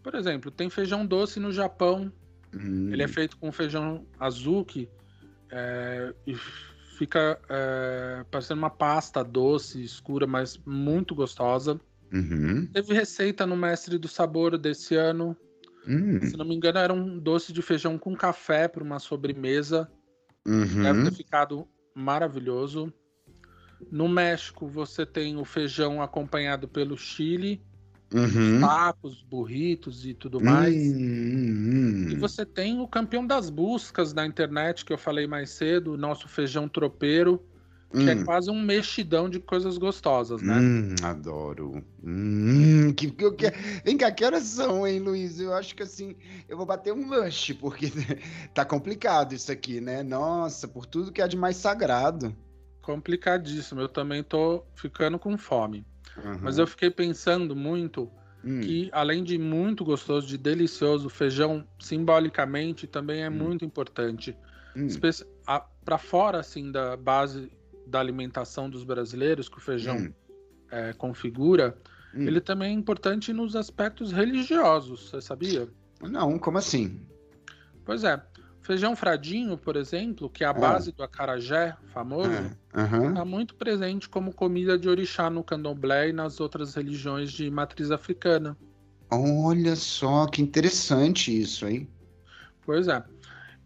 Por 0.04 0.16
exemplo, 0.16 0.52
tem 0.52 0.70
feijão 0.70 1.06
doce 1.06 1.40
no 1.40 1.52
Japão. 1.52 2.12
Hum, 2.54 2.92
Ele 2.92 3.02
é 3.02 3.08
feito 3.08 3.38
com 3.38 3.52
feijão 3.52 4.06
azuki 4.20 4.90
é, 5.50 6.14
e 6.28 6.36
fica 6.98 7.40
é, 7.50 8.24
parecendo 8.30 8.60
uma 8.60 8.70
pasta 8.70 9.24
doce, 9.24 9.84
escura, 9.84 10.28
mas 10.28 10.60
muito 10.66 11.16
gostosa. 11.16 11.80
uhum. 12.12 12.68
Teve 12.68 12.94
receita 12.94 13.46
no 13.48 13.56
Mestre 13.56 13.98
do 13.98 14.08
Sabor 14.08 14.58
desse 14.58 14.96
ano. 14.96 15.36
Hum, 15.88 16.22
Se 16.22 16.38
não 16.38 16.46
me 16.46 16.56
engano, 16.56 16.78
era 16.80 16.94
um 16.94 17.18
doce 17.18 17.52
de 17.52 17.62
feijão 17.62 17.98
com 17.98 18.16
café 18.16 18.68
para 18.68 18.84
uma 18.84 19.00
sobremesa. 19.00 19.90
Deve 20.46 21.00
uhum. 21.00 21.04
ter 21.06 21.14
ficado 21.14 21.68
maravilhoso. 21.96 22.94
No 23.92 24.08
México, 24.08 24.68
você 24.68 25.06
tem 25.06 25.38
o 25.38 25.44
feijão 25.44 26.02
acompanhado 26.02 26.68
pelo 26.68 26.98
chile, 26.98 27.62
Uhum. 28.14 28.60
tacos, 28.60 29.24
burritos 29.24 30.06
e 30.06 30.14
tudo 30.14 30.40
mais. 30.40 30.76
Hum, 30.76 32.08
E 32.12 32.16
você 32.16 32.46
tem 32.46 32.80
o 32.80 32.88
campeão 32.88 33.26
das 33.26 33.50
buscas 33.50 34.14
na 34.14 34.26
internet, 34.26 34.86
que 34.86 34.94
eu 34.94 34.98
falei 34.98 35.26
mais 35.26 35.50
cedo, 35.50 35.94
o 35.94 35.98
nosso 35.98 36.28
feijão 36.28 36.68
tropeiro, 36.70 37.44
que 37.92 38.10
é 38.10 38.16
hum. 38.16 38.24
quase 38.24 38.52
um 38.52 38.62
mexidão 38.62 39.30
de 39.30 39.40
coisas 39.40 39.78
gostosas, 39.78 40.42
né? 40.42 40.60
Hum, 40.60 40.96
adoro. 41.04 41.84
Hum, 42.04 42.94
que, 42.94 43.10
que, 43.12 43.32
que, 43.32 43.52
vem 43.84 43.98
cá, 43.98 44.12
que 44.12 44.24
horas 44.24 44.44
são, 44.44 44.86
hein, 44.86 45.00
Luiz? 45.00 45.40
Eu 45.40 45.54
acho 45.54 45.76
que 45.76 45.84
assim, 45.84 46.16
eu 46.48 46.58
vou 46.58 46.66
bater 46.66 46.94
um 46.94 47.10
lanche, 47.10 47.54
porque 47.54 47.92
tá 48.54 48.64
complicado 48.64 49.34
isso 49.34 49.52
aqui, 49.52 49.82
né? 49.82 50.04
Nossa, 50.04 50.68
por 50.68 50.86
tudo 50.86 51.12
que 51.12 51.22
é 51.22 51.28
de 51.28 51.38
mais 51.38 51.58
sagrado. 51.58 52.36
Complicadíssimo. 52.82 53.82
Eu 53.82 53.90
também 53.90 54.22
tô 54.24 54.64
ficando 54.76 55.18
com 55.18 55.38
fome. 55.38 55.86
Uhum. 56.18 56.40
Mas 56.42 56.58
eu 56.58 56.68
fiquei 56.68 56.90
pensando 56.90 57.56
muito 57.56 58.10
Hum, 58.46 58.62
que, 58.62 58.90
além 58.92 59.24
de 59.24 59.38
muito 59.38 59.86
gostoso, 59.86 60.28
de 60.28 60.38
delicioso, 60.38 61.08
o 61.08 61.10
feijão, 61.10 61.66
simbolicamente, 61.80 62.86
também 62.86 63.24
é 63.24 63.30
Hum. 63.30 63.34
muito 63.34 63.64
importante. 63.66 64.36
hum, 64.76 64.88
Para 65.86 65.98
fora, 65.98 66.40
assim, 66.40 66.72
da 66.72 66.96
base 66.96 67.52
da 67.86 68.00
alimentação 68.00 68.70
dos 68.70 68.84
brasileiros, 68.84 69.50
que 69.50 69.58
o 69.58 69.62
feijão 69.62 69.98
hum, 69.98 70.14
é, 70.72 70.94
configura, 70.94 71.78
hum. 72.16 72.26
ele 72.28 72.40
também 72.40 72.70
é 72.70 72.74
importante 72.74 73.34
nos 73.34 73.56
aspectos 73.56 74.12
religiosos, 74.12 75.10
você 75.10 75.22
sabia? 75.22 75.68
Não, 76.02 76.40
como 76.40 76.58
assim? 76.58 77.00
Pois 77.86 78.04
é. 78.04 78.22
Feijão 78.64 78.96
fradinho, 78.96 79.58
por 79.58 79.76
exemplo, 79.76 80.30
que 80.30 80.44
é 80.44 80.48
a 80.48 80.52
Ah. 80.52 80.54
base 80.54 80.92
do 80.94 81.04
acarajé 81.04 81.76
famoso, 81.94 82.30
Ah, 82.74 82.82
aham. 82.82 83.10
está 83.10 83.26
muito 83.26 83.56
presente 83.56 84.08
como 84.08 84.34
comida 84.34 84.78
de 84.78 84.88
orixá 84.88 85.30
no 85.30 85.44
candomblé 85.44 86.10
e 86.10 86.14
nas 86.14 86.40
outras 86.40 86.74
religiões 86.74 87.32
de 87.32 87.52
matriz 87.52 87.92
africana. 87.92 88.58
Olha 89.12 89.76
só, 89.76 90.26
que 90.28 90.42
interessante 90.42 91.38
isso, 91.38 91.68
hein? 91.68 91.88
Pois 92.62 92.88
é. 92.88 93.04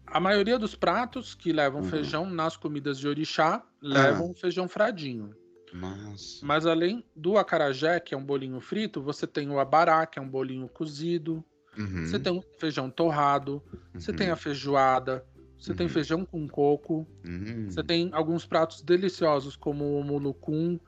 A 0.06 0.18
maioria 0.18 0.58
dos 0.58 0.74
pratos 0.74 1.34
que 1.34 1.52
levam 1.52 1.82
Uhum. 1.82 1.88
feijão 1.88 2.26
nas 2.28 2.56
comidas 2.56 2.98
de 2.98 3.06
orixá 3.06 3.62
levam 3.80 4.34
feijão 4.34 4.68
fradinho. 4.68 5.30
Nossa. 5.72 6.44
Mas 6.44 6.66
além 6.66 7.04
do 7.14 7.38
acarajé, 7.38 8.00
que 8.00 8.14
é 8.14 8.18
um 8.18 8.24
bolinho 8.24 8.58
frito, 8.60 9.00
você 9.02 9.26
tem 9.26 9.48
o 9.48 9.60
abará, 9.60 10.06
que 10.06 10.18
é 10.18 10.22
um 10.22 10.28
bolinho 10.28 10.68
cozido. 10.68 11.44
Uhum, 11.76 12.04
Você 12.04 12.18
tem 12.18 12.32
o 12.32 12.42
feijão 12.58 12.90
torrado. 12.90 13.62
Você 13.98 14.10
uhum, 14.10 14.18
tem 14.18 14.30
a 14.30 14.36
feijoada. 14.36 15.24
Você 15.58 15.74
tem 15.74 15.86
Uhum. 15.86 15.92
feijão 15.92 16.24
com 16.24 16.48
coco. 16.48 17.06
uhum, 17.24 17.68
Você 17.68 17.82
tem 17.82 18.10
alguns 18.12 18.46
pratos 18.46 18.82
deliciosos, 18.82 19.56
como 19.56 19.98
o 19.98 20.04
mulucum, 20.04 20.78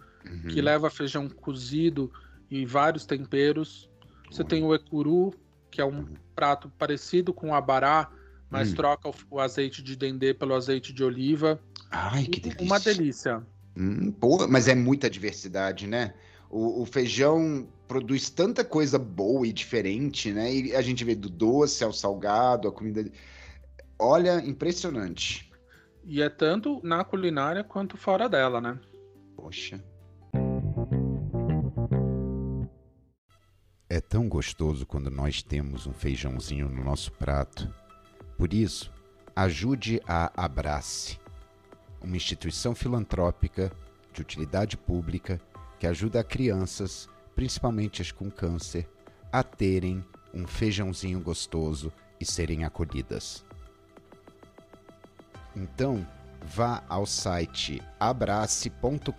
que 0.48 0.60
uhum. 0.60 0.64
leva 0.64 0.90
feijão 0.90 1.28
cozido 1.28 2.10
e 2.50 2.64
vários 2.64 3.04
temperos. 3.04 3.90
Você 4.30 4.44
tem 4.44 4.62
o 4.62 4.74
ecuru, 4.74 5.32
que 5.70 5.80
é 5.80 5.84
um 5.84 5.98
Uhum. 5.98 6.06
prato 6.34 6.70
parecido 6.78 7.32
com 7.34 7.50
o 7.50 7.54
abará, 7.54 8.10
mas 8.50 8.70
Hum. 8.70 8.74
troca 8.76 9.10
o, 9.30 9.40
azeite 9.40 9.82
de 9.82 9.94
dendê 9.96 10.32
pelo 10.34 10.54
azeite 10.54 10.92
de 10.92 11.04
oliva. 11.04 11.60
Ai, 11.90 12.24
que 12.26 12.40
delícia. 12.40 12.64
Uma 12.64 12.78
delícia. 12.80 13.46
Hum, 13.76 14.10
pô, 14.12 14.46
mas 14.48 14.68
é 14.68 14.74
muita 14.74 15.08
diversidade, 15.08 15.86
né? 15.86 16.14
O, 16.48 16.82
o 16.82 16.86
feijão 16.86 17.68
produz 17.90 18.30
tanta 18.30 18.64
coisa 18.64 19.00
boa 19.00 19.44
e 19.44 19.52
diferente, 19.52 20.30
né? 20.30 20.54
E 20.54 20.76
a 20.76 20.80
gente 20.80 21.04
vê 21.04 21.12
do 21.12 21.28
doce 21.28 21.82
ao 21.82 21.92
salgado, 21.92 22.68
a 22.68 22.72
comida. 22.72 23.10
Olha, 23.98 24.38
impressionante. 24.46 25.50
E 26.04 26.22
é 26.22 26.28
tanto 26.28 26.80
na 26.84 27.02
culinária 27.02 27.64
quanto 27.64 27.96
fora 27.96 28.28
dela, 28.28 28.60
né? 28.60 28.78
Poxa. 29.34 29.82
É 33.88 34.00
tão 34.00 34.28
gostoso 34.28 34.86
quando 34.86 35.10
nós 35.10 35.42
temos 35.42 35.88
um 35.88 35.92
feijãozinho 35.92 36.68
no 36.68 36.84
nosso 36.84 37.10
prato. 37.10 37.74
Por 38.38 38.54
isso, 38.54 38.92
ajude 39.34 40.00
a 40.06 40.30
Abrace, 40.44 41.18
uma 42.00 42.16
instituição 42.16 42.72
filantrópica 42.72 43.72
de 44.12 44.22
utilidade 44.22 44.76
pública 44.76 45.40
que 45.80 45.88
ajuda 45.88 46.22
crianças, 46.22 47.08
principalmente 47.40 48.02
as 48.02 48.12
com 48.12 48.30
câncer, 48.30 48.86
a 49.32 49.42
terem 49.42 50.04
um 50.34 50.46
feijãozinho 50.46 51.18
gostoso 51.20 51.90
e 52.20 52.24
serem 52.26 52.64
acolhidas. 52.64 53.46
Então, 55.56 56.06
vá 56.44 56.84
ao 56.86 57.06
site 57.06 57.82
abrace.com.br 57.98 59.10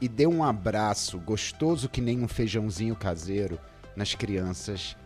e 0.00 0.08
dê 0.08 0.26
um 0.26 0.42
abraço 0.42 1.18
gostoso 1.18 1.90
que 1.90 2.00
nem 2.00 2.24
um 2.24 2.26
feijãozinho 2.26 2.96
caseiro 2.96 3.60
nas 3.94 4.14
crianças 4.14 4.96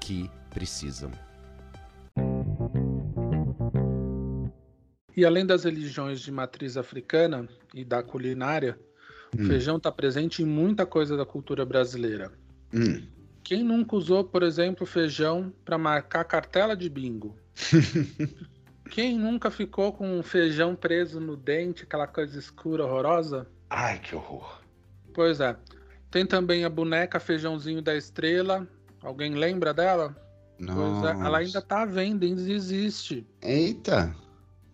que 0.00 0.30
precisam. 0.50 1.10
E 5.16 5.24
além 5.24 5.44
das 5.44 5.64
religiões 5.64 6.20
de 6.20 6.30
matriz 6.30 6.76
africana 6.76 7.48
e 7.74 7.84
da 7.84 8.00
culinária, 8.00 8.78
Hum. 9.38 9.46
feijão 9.46 9.76
está 9.76 9.90
presente 9.90 10.42
em 10.42 10.46
muita 10.46 10.86
coisa 10.86 11.16
da 11.16 11.24
cultura 11.24 11.64
brasileira. 11.64 12.32
Hum. 12.72 13.02
Quem 13.42 13.62
nunca 13.62 13.96
usou, 13.96 14.24
por 14.24 14.42
exemplo, 14.42 14.86
feijão 14.86 15.52
para 15.64 15.76
marcar 15.76 16.24
cartela 16.24 16.76
de 16.76 16.88
bingo? 16.88 17.36
Quem 18.90 19.18
nunca 19.18 19.50
ficou 19.50 19.92
com 19.92 20.18
um 20.18 20.22
feijão 20.22 20.74
preso 20.74 21.20
no 21.20 21.36
dente, 21.36 21.82
aquela 21.84 22.06
coisa 22.06 22.38
escura, 22.38 22.84
horrorosa? 22.84 23.46
Ai, 23.68 23.98
que 23.98 24.14
horror. 24.14 24.60
Pois 25.12 25.40
é. 25.40 25.56
Tem 26.10 26.24
também 26.24 26.64
a 26.64 26.70
boneca 26.70 27.18
Feijãozinho 27.18 27.82
da 27.82 27.96
Estrela. 27.96 28.68
Alguém 29.02 29.34
lembra 29.34 29.74
dela? 29.74 30.16
Nossa. 30.58 31.08
é, 31.10 31.26
ela 31.26 31.38
ainda 31.38 31.60
tá 31.60 31.82
à 31.82 31.84
venda, 31.84 32.24
ainda 32.24 32.40
existe. 32.52 33.26
Eita. 33.42 34.14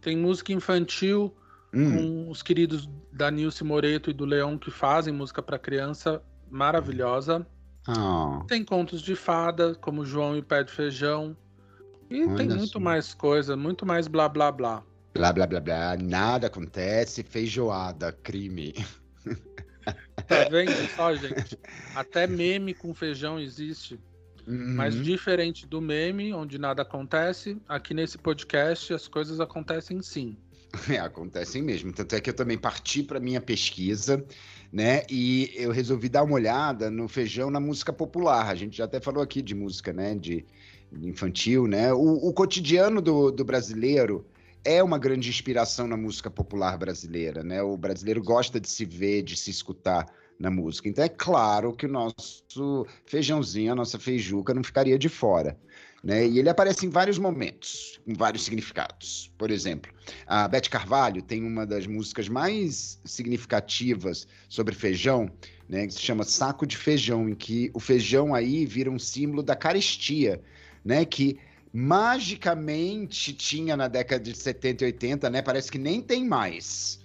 Tem 0.01 0.17
música 0.17 0.53
infantil 0.53 1.35
Hum. 1.73 2.25
com 2.27 2.31
os 2.31 2.43
queridos 2.43 2.89
da 3.13 3.31
Nilce 3.31 3.63
Moreto 3.63 4.11
e 4.11 4.13
do 4.13 4.25
Leão 4.25 4.59
que 4.59 4.71
fazem 4.71 5.15
música 5.15 5.41
para 5.41 5.59
criança 5.59 6.21
maravilhosa. 6.51 7.47
Ah, 7.87 8.43
Tem 8.49 8.65
contos 8.65 9.01
de 9.01 9.15
fada, 9.15 9.75
como 9.77 10.05
João 10.05 10.37
e 10.37 10.41
o 10.41 10.45
Pé 10.45 10.65
de 10.65 10.73
Feijão. 10.73 11.37
E 12.11 12.25
Olha 12.25 12.35
tem 12.37 12.49
muito 12.49 12.73
só. 12.73 12.81
mais 12.81 13.15
coisa, 13.15 13.57
muito 13.57 13.87
mais 13.87 14.09
blá 14.09 14.29
blá 14.29 14.51
blá. 14.51 14.83
blá, 15.15 15.33
blá, 15.33 15.47
blá, 15.47 15.61
blá. 15.61 15.97
Nada 15.97 16.49
acontece. 16.49 17.23
Feijoada, 17.23 18.13
crime. 18.13 18.75
Tá 20.29 20.49
vendo 20.51 20.73
só, 20.95 21.15
gente? 21.15 21.59
Até 21.95 22.27
meme 22.29 22.75
com 22.75 22.93
feijão 22.95 23.39
existe. 23.41 23.99
Mas 24.47 24.95
Uhum. 24.95 25.03
diferente 25.03 25.67
do 25.67 25.81
meme, 25.81 26.33
onde 26.33 26.59
nada 26.59 26.83
acontece, 26.83 27.57
aqui 27.69 27.95
nesse 27.95 28.19
podcast 28.19 28.93
as 28.93 29.07
coisas 29.09 29.39
acontecem 29.41 30.01
sim. 30.03 30.37
É, 30.91 30.99
acontecem 30.99 31.63
mesmo. 31.63 31.93
Tanto 31.93 32.15
é 32.15 32.21
que 32.21 32.31
eu 32.31 32.35
também 32.35 32.57
parti 32.57 33.03
para 33.03 33.21
minha 33.21 33.41
pesquisa, 33.41 34.25
né? 34.73 35.03
E 35.11 35.53
eu 35.55 35.73
resolvi 35.73 36.09
dar 36.09 36.23
uma 36.23 36.35
olhada 36.35 36.91
no 36.91 37.09
feijão 37.09 37.51
na 37.51 37.61
música 37.61 37.93
popular. 37.93 38.47
A 38.49 38.55
gente 38.55 38.77
já 38.77 38.85
até 38.85 39.01
falou 39.01 39.23
aqui 39.23 39.43
de 39.43 39.55
música, 39.55 39.93
né? 39.93 40.15
De, 40.15 40.45
infantil, 40.93 41.67
né? 41.67 41.93
O, 41.93 42.29
o 42.29 42.33
cotidiano 42.33 43.01
do, 43.01 43.31
do 43.31 43.45
brasileiro 43.45 44.27
é 44.65 44.83
uma 44.83 44.99
grande 44.99 45.29
inspiração 45.29 45.87
na 45.87 45.97
música 45.97 46.31
popular 46.31 46.77
brasileira, 46.77 47.43
né? 47.43 47.63
O 47.63 47.77
brasileiro 47.77 48.23
gosta 48.23 48.61
de 48.61 48.69
se 48.69 48.85
ver, 48.85 49.23
de 49.23 49.37
se 49.37 49.51
escutar 49.51 50.07
na 50.39 50.51
música. 50.51 50.89
Então 50.89 51.05
é 51.05 51.09
claro 51.09 51.73
que 51.73 51.87
o 51.87 51.89
nosso 51.89 52.87
feijãozinho, 53.07 53.73
a 53.73 53.75
nossa 53.75 53.99
feijuca 53.99 54.55
não 54.55 54.65
ficaria 54.65 54.99
de 54.99 55.09
fora. 55.09 55.57
Né? 56.03 56.27
E 56.27 56.39
ele 56.39 56.49
aparece 56.49 56.87
em 56.87 56.89
vários 56.89 57.19
momentos, 57.19 58.01
com 58.07 58.15
vários 58.15 58.45
significados. 58.45 59.31
Por 59.37 59.51
exemplo, 59.51 59.93
a 60.27 60.49
Beth 60.49 60.69
Carvalho 60.71 61.21
tem 61.21 61.43
uma 61.45 61.67
das 61.67 61.87
músicas 61.87 62.29
mais 62.29 62.99
significativas 63.05 64.27
sobre 64.49 64.75
feijão, 64.75 65.31
né, 65.69 65.87
que 65.87 65.95
se 65.95 66.01
chama 66.01 66.25
Saco 66.25 66.67
de 66.67 66.77
Feijão, 66.77 67.29
em 67.29 67.35
que 67.35 67.71
o 67.75 67.79
feijão 67.79 68.35
aí 68.35 68.65
vira 68.67 68.91
um 68.91 68.99
símbolo 68.99 69.43
da 69.43 69.55
carestia, 69.55 70.41
né, 70.85 71.05
que 71.05 71.39
magicamente 71.73 73.33
tinha 73.33 73.77
na 73.77 73.87
década 73.87 74.25
de 74.25 74.37
70 74.37 74.83
e 74.83 74.87
80, 74.87 75.31
né, 75.31 75.43
parece 75.43 75.71
que 75.71 75.79
nem 75.79 76.01
tem 76.01 76.25
mais. 76.25 76.99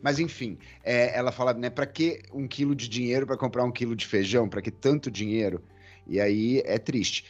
Mas 0.00 0.18
enfim, 0.18 0.58
é, 0.82 1.16
ela 1.16 1.30
fala, 1.30 1.52
né, 1.52 1.68
para 1.68 1.86
que 1.86 2.22
um 2.32 2.46
quilo 2.48 2.74
de 2.74 2.88
dinheiro 2.88 3.26
para 3.26 3.36
comprar 3.36 3.64
um 3.64 3.72
quilo 3.72 3.94
de 3.94 4.06
feijão? 4.06 4.48
Para 4.48 4.62
que 4.62 4.70
tanto 4.70 5.10
dinheiro? 5.10 5.62
E 6.06 6.20
aí 6.20 6.62
é 6.64 6.78
triste. 6.78 7.24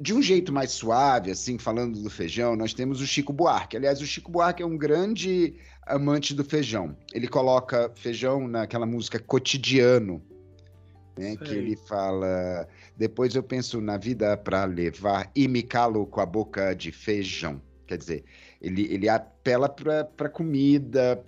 De 0.00 0.14
um 0.14 0.22
jeito 0.22 0.52
mais 0.52 0.70
suave, 0.70 1.32
assim, 1.32 1.58
falando 1.58 2.00
do 2.00 2.08
feijão, 2.08 2.54
nós 2.54 2.72
temos 2.72 3.00
o 3.00 3.06
Chico 3.06 3.32
Buarque. 3.32 3.76
Aliás, 3.76 4.00
o 4.00 4.06
Chico 4.06 4.30
Buarque 4.30 4.62
é 4.62 4.66
um 4.66 4.78
grande 4.78 5.56
amante 5.84 6.32
do 6.34 6.44
feijão. 6.44 6.96
Ele 7.12 7.26
coloca 7.26 7.90
feijão 7.96 8.46
naquela 8.46 8.86
música 8.86 9.18
Cotidiano, 9.18 10.22
né? 11.18 11.34
Que 11.36 11.52
ele 11.52 11.74
fala. 11.74 12.68
Depois 12.96 13.34
eu 13.34 13.42
penso 13.42 13.80
na 13.80 13.96
vida 13.96 14.36
para 14.36 14.64
levar 14.66 15.32
e 15.34 15.48
me 15.48 15.64
calo 15.64 16.06
com 16.06 16.20
a 16.20 16.26
boca 16.26 16.74
de 16.74 16.92
feijão. 16.92 17.60
Quer 17.84 17.98
dizer, 17.98 18.24
ele, 18.62 18.86
ele 18.92 19.08
apela 19.08 19.68
para 19.68 20.28
comida, 20.28 21.20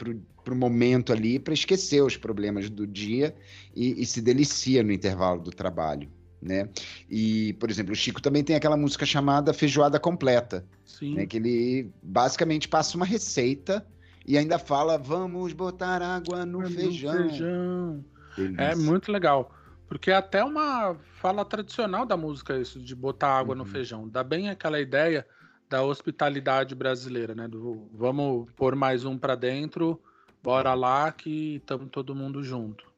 para 0.44 0.54
o 0.54 0.56
momento 0.56 1.12
ali, 1.12 1.40
para 1.40 1.54
esquecer 1.54 2.04
os 2.04 2.16
problemas 2.16 2.70
do 2.70 2.86
dia 2.86 3.34
e, 3.74 4.00
e 4.00 4.06
se 4.06 4.20
delicia 4.20 4.80
no 4.84 4.92
intervalo 4.92 5.40
do 5.40 5.50
trabalho 5.50 6.08
né? 6.40 6.68
E, 7.08 7.52
por 7.54 7.70
exemplo, 7.70 7.92
o 7.92 7.96
Chico 7.96 8.20
também 8.22 8.42
tem 8.42 8.56
aquela 8.56 8.76
música 8.76 9.04
chamada 9.04 9.52
Feijoada 9.52 9.98
Completa, 10.00 10.64
Sim. 10.84 11.14
né? 11.14 11.26
Que 11.26 11.36
ele 11.36 11.90
basicamente 12.02 12.68
passa 12.68 12.96
uma 12.96 13.06
receita 13.06 13.86
e 14.26 14.36
ainda 14.38 14.58
fala, 14.58 14.96
vamos 14.98 15.52
botar 15.52 16.02
água 16.02 16.44
no 16.46 16.60
No 16.62 16.70
feijão. 16.70 17.28
feijão. 17.28 18.04
Delícia. 18.36 18.62
É 18.62 18.74
muito 18.74 19.10
legal. 19.10 19.54
Porque 19.88 20.10
é 20.10 20.14
até 20.14 20.44
uma 20.44 20.94
fala 21.20 21.44
tradicional 21.44 22.06
da 22.06 22.16
música 22.16 22.56
isso, 22.56 22.80
de 22.80 22.94
botar 22.94 23.36
água 23.38 23.54
no 23.54 23.64
Uhum. 23.64 23.68
feijão. 23.68 24.08
Dá 24.08 24.22
bem 24.22 24.48
aquela 24.48 24.80
ideia 24.80 25.26
da 25.68 25.82
hospitalidade 25.82 26.74
brasileira, 26.74 27.34
né? 27.34 27.48
Do 27.48 27.88
vamos 27.92 28.48
pôr 28.56 28.74
mais 28.76 29.04
um 29.04 29.18
pra 29.18 29.34
dentro, 29.34 30.00
bora 30.42 30.74
lá 30.74 31.10
que 31.12 31.56
estamos 31.56 31.88
todo 31.90 32.14
mundo 32.14 32.42
junto. 32.42 32.89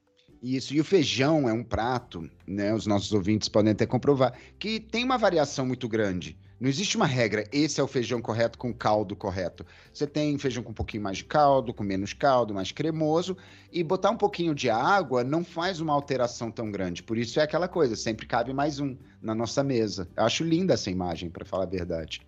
Isso, 0.42 0.74
e 0.74 0.80
o 0.80 0.84
feijão 0.84 1.48
é 1.48 1.52
um 1.52 1.62
prato, 1.62 2.28
né? 2.44 2.74
Os 2.74 2.84
nossos 2.84 3.12
ouvintes 3.12 3.48
podem 3.48 3.70
até 3.70 3.86
comprovar, 3.86 4.34
que 4.58 4.80
tem 4.80 5.04
uma 5.04 5.16
variação 5.16 5.64
muito 5.64 5.88
grande. 5.88 6.36
Não 6.60 6.68
existe 6.68 6.96
uma 6.96 7.06
regra, 7.06 7.44
esse 7.52 7.80
é 7.80 7.82
o 7.82 7.88
feijão 7.88 8.20
correto 8.20 8.58
com 8.58 8.72
caldo 8.72 9.14
correto. 9.14 9.64
Você 9.92 10.04
tem 10.04 10.36
feijão 10.38 10.62
com 10.62 10.70
um 10.70 10.74
pouquinho 10.74 11.02
mais 11.02 11.18
de 11.18 11.24
caldo, 11.24 11.72
com 11.72 11.84
menos 11.84 12.12
caldo, 12.12 12.54
mais 12.54 12.72
cremoso, 12.72 13.36
e 13.72 13.84
botar 13.84 14.10
um 14.10 14.16
pouquinho 14.16 14.54
de 14.54 14.68
água 14.68 15.22
não 15.22 15.44
faz 15.44 15.80
uma 15.80 15.92
alteração 15.92 16.50
tão 16.50 16.72
grande. 16.72 17.04
Por 17.04 17.16
isso 17.16 17.38
é 17.38 17.44
aquela 17.44 17.68
coisa, 17.68 17.94
sempre 17.94 18.26
cabe 18.26 18.52
mais 18.52 18.80
um 18.80 18.96
na 19.20 19.36
nossa 19.36 19.62
mesa. 19.62 20.08
Eu 20.16 20.24
acho 20.24 20.42
linda 20.42 20.74
essa 20.74 20.90
imagem, 20.90 21.30
para 21.30 21.44
falar 21.44 21.64
a 21.64 21.68
verdade. 21.68 22.20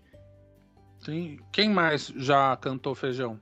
Tem... 1.04 1.38
Quem 1.52 1.68
mais 1.68 2.12
já 2.16 2.56
cantou 2.56 2.94
feijão? 2.94 3.40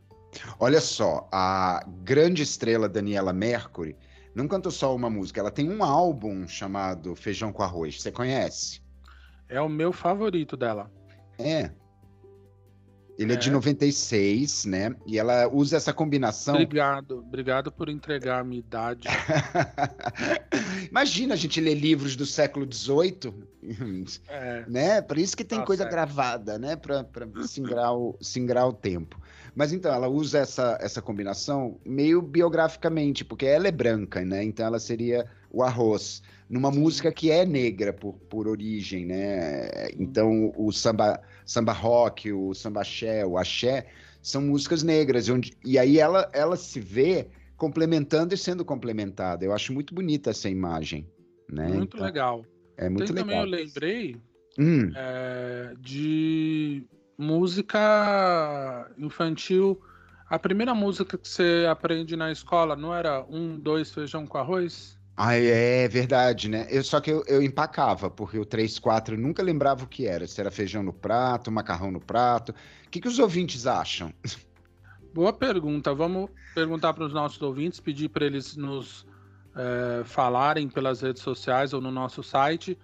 Olha 0.59 0.81
só, 0.81 1.29
a 1.31 1.85
grande 2.05 2.43
estrela 2.43 2.89
Daniela 2.89 3.33
Mercury 3.35 3.97
não 4.35 4.49
cantou 4.49 4.73
só 4.73 4.95
uma 4.95 5.11
música, 5.11 5.41
ela 5.41 5.51
tem 5.51 5.69
um 5.69 5.83
álbum 5.85 6.47
chamado 6.47 7.15
Feijão 7.15 7.53
com 7.53 7.63
Arroz. 7.63 8.01
Você 8.01 8.11
conhece? 8.11 8.81
É 9.49 9.61
o 9.61 9.69
meu 9.69 9.93
favorito 9.93 10.57
dela. 10.57 10.91
É. 11.39 11.71
Ele 13.19 13.35
é. 13.35 13.37
de 13.37 13.51
É. 13.51 13.53
96, 13.53 14.65
né? 14.65 14.95
E 15.07 15.19
ela 15.19 15.47
usa 15.49 15.77
essa 15.77 15.93
combinação. 15.93 16.55
Obrigado, 16.55 17.19
obrigado 17.19 17.71
por 17.71 17.89
entregar 17.89 18.41
a 18.41 18.45
minha 18.45 18.61
idade. 18.61 19.07
Imagina 20.91 21.35
a 21.35 21.37
gente 21.37 21.61
ler 21.61 21.75
livros 21.75 22.17
do 22.17 22.25
século 22.25 22.67
XVIII, 22.71 23.35
É, 24.29 24.65
né? 24.67 25.03
Por 25.03 25.19
isso 25.19 25.37
que 25.37 25.45
tem 25.45 25.59
Tá 25.59 25.67
coisa 25.67 25.85
gravada, 25.85 26.59
né? 26.59 26.75
Para 26.75 27.07
singrar 27.47 27.95
o, 27.95 28.17
singrar 28.21 28.67
o 28.67 28.73
tempo. 28.73 29.21
Mas 29.55 29.73
então, 29.73 29.93
ela 29.93 30.09
usa 30.09 30.39
essa, 30.39 30.79
essa 30.81 31.03
combinação 31.03 31.79
meio 31.85 32.23
biograficamente, 32.23 33.25
porque 33.25 33.47
ela 33.47 33.69
é 33.69 33.73
branca, 33.73 34.25
né? 34.25 34.43
Então 34.43 34.67
ela 34.67 34.79
seria 34.79 35.27
o 35.51 35.63
arroz. 35.63 36.23
Numa 36.49 36.71
música 36.71 37.13
que 37.13 37.31
é 37.31 37.45
negra 37.45 37.93
por, 37.93 38.15
por 38.29 38.49
origem, 38.49 39.07
né? 39.07 39.69
Então 39.99 40.53
o 40.57 40.73
samba, 40.73 41.21
samba 41.45 41.73
rock, 41.73 42.33
o 42.33 42.55
samba 42.55 42.81
axé, 42.81 43.25
o 43.27 43.37
axé, 43.37 43.87
são 44.23 44.43
músicas 44.43 44.83
negras. 44.83 45.29
Onde, 45.29 45.53
e 45.65 45.79
aí 45.79 45.99
ela, 45.99 46.31
ela 46.33 46.57
se 46.57 46.81
vê 46.81 47.29
complementando 47.57 48.35
e 48.35 48.39
sendo 48.39 48.65
complementada. 48.65 49.45
Eu 49.45 49.53
acho 49.53 49.73
muito 49.73 49.95
bonita 49.95 50.31
essa 50.31 50.49
imagem. 50.49 51.07
Né? 51.51 51.69
Muito 51.69 51.97
então, 51.97 52.07
legal. 52.07 52.47
É 52.77 52.89
muito 52.89 53.13
Tem 53.13 53.23
legal. 53.23 53.43
também 53.43 53.61
eu 53.61 53.65
lembrei 53.65 54.17
Hum, 54.59 54.91
é, 54.95 55.75
de 55.81 56.85
música 57.19 58.91
infantil. 58.99 59.81
A 60.29 60.39
primeira 60.39 60.75
música 60.75 61.19
que 61.19 61.29
você 61.29 61.67
aprende 61.71 62.17
na 62.17 62.33
escola 62.33 62.75
não 62.75 62.95
era 62.95 63.25
um, 63.29 63.59
dois, 63.59 63.93
feijão 63.93 64.27
com 64.27 64.39
arroz? 64.39 64.99
Ah, 65.17 65.35
é 65.35 65.87
verdade, 65.89 66.49
né? 66.49 66.67
Eu, 66.71 66.83
só 66.83 67.01
que 67.01 67.11
eu, 67.11 67.23
eu 67.27 67.43
empacava, 67.43 68.09
porque 68.09 68.39
o 68.39 68.47
3, 68.47 68.79
4 68.79 69.15
eu 69.15 69.19
nunca 69.19 69.43
lembrava 69.43 69.85
o 69.85 69.87
que 69.87 70.07
era. 70.07 70.27
Se 70.27 70.41
era 70.41 70.51
feijão 70.51 70.83
no 70.83 70.93
prato, 70.93 71.53
macarrão 71.53 71.91
no 71.91 72.01
prato. 72.01 72.55
O 72.87 72.91
que, 72.91 73.01
que 73.01 73.09
os 73.09 73.19
ouvintes 73.19 73.67
acham? 73.67 74.13
Boa 75.13 75.33
pergunta. 75.33 75.95
Vamos 75.95 76.31
perguntar 76.55 76.95
para 76.95 77.05
os 77.05 77.13
nossos 77.13 77.41
ouvintes, 77.43 77.79
pedir 77.79 78.09
para 78.09 78.25
eles 78.25 78.57
nos 78.57 79.07
é, 79.55 80.03
falarem 80.05 80.69
pelas 80.69 81.03
redes 81.03 81.23
sociais 81.23 81.75
ou 81.75 81.81
no 81.81 81.91
nosso 81.91 82.23
site. 82.23 82.79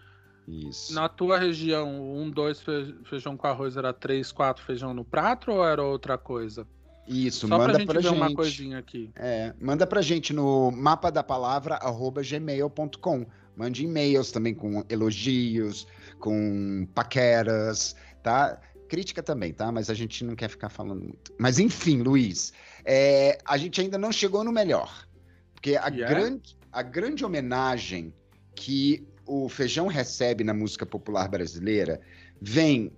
Isso. 0.49 0.95
Na 0.95 1.09
tua 1.09 1.39
região, 1.39 1.91
um, 2.17 2.31
dois 2.31 2.61
fe- 2.61 2.95
feijão 3.05 3.37
com 3.37 3.47
arroz 3.47 3.77
era 3.77 3.93
três, 3.93 4.33
quatro 4.33 4.65
feijão 4.65 4.95
no 4.95 5.05
prato 5.05 5.51
ou 5.53 5.65
era 5.65 5.83
outra 5.83 6.17
coisa? 6.17 6.67
Isso, 7.07 7.47
Só 7.49 7.57
pra 7.57 7.67
manda 7.69 7.79
gente 7.79 7.87
pra 7.87 8.01
ver 8.01 8.09
gente. 8.09 8.17
uma 8.17 8.35
coisinha 8.35 8.79
aqui. 8.79 9.11
É, 9.17 9.55
manda 9.61 9.87
pra 9.87 10.01
gente 10.03 10.33
no 10.33 10.71
mapa 10.71 11.11
da 11.11 11.23
palavra 11.23 11.79
gmail.com. 12.23 13.27
Mande 13.57 13.85
e-mails 13.85 14.31
também 14.31 14.55
com 14.55 14.85
elogios, 14.89 15.87
com 16.21 16.87
paqueras, 16.95 17.97
tá? 18.23 18.61
Crítica 18.89 19.23
também, 19.23 19.53
tá? 19.53 19.71
Mas 19.73 19.91
a 19.91 19.95
gente 19.95 20.25
não 20.25 20.37
quer 20.37 20.49
ficar 20.49 20.69
falando 20.69 21.03
muito. 21.03 21.33
Mas 21.39 21.59
enfim, 21.59 22.01
Luiz, 22.03 22.53
é, 22.85 23.37
a 23.45 23.57
gente 23.59 23.81
ainda 23.81 23.99
não 23.99 24.13
chegou 24.13 24.45
no 24.45 24.53
melhor. 24.53 25.07
Porque 25.55 25.77
a, 25.77 25.91
Que 25.91 26.03
é? 26.03 26.07
grande, 26.09 26.57
a 26.73 26.83
grande 26.83 27.25
homenagem 27.25 28.15
que 28.55 29.07
o 29.29 29.49
Feijão 29.49 29.87
recebe 29.87 30.43
na 30.43 30.55
música 30.55 30.87
popular 30.87 31.29
brasileira 31.29 32.01
vem 32.41 32.91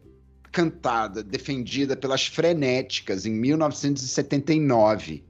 cantada, 0.52 1.22
defendida 1.22 1.96
pelas 1.96 2.26
Frenéticas 2.26 3.26
em 3.26 3.32
1979, 3.32 5.24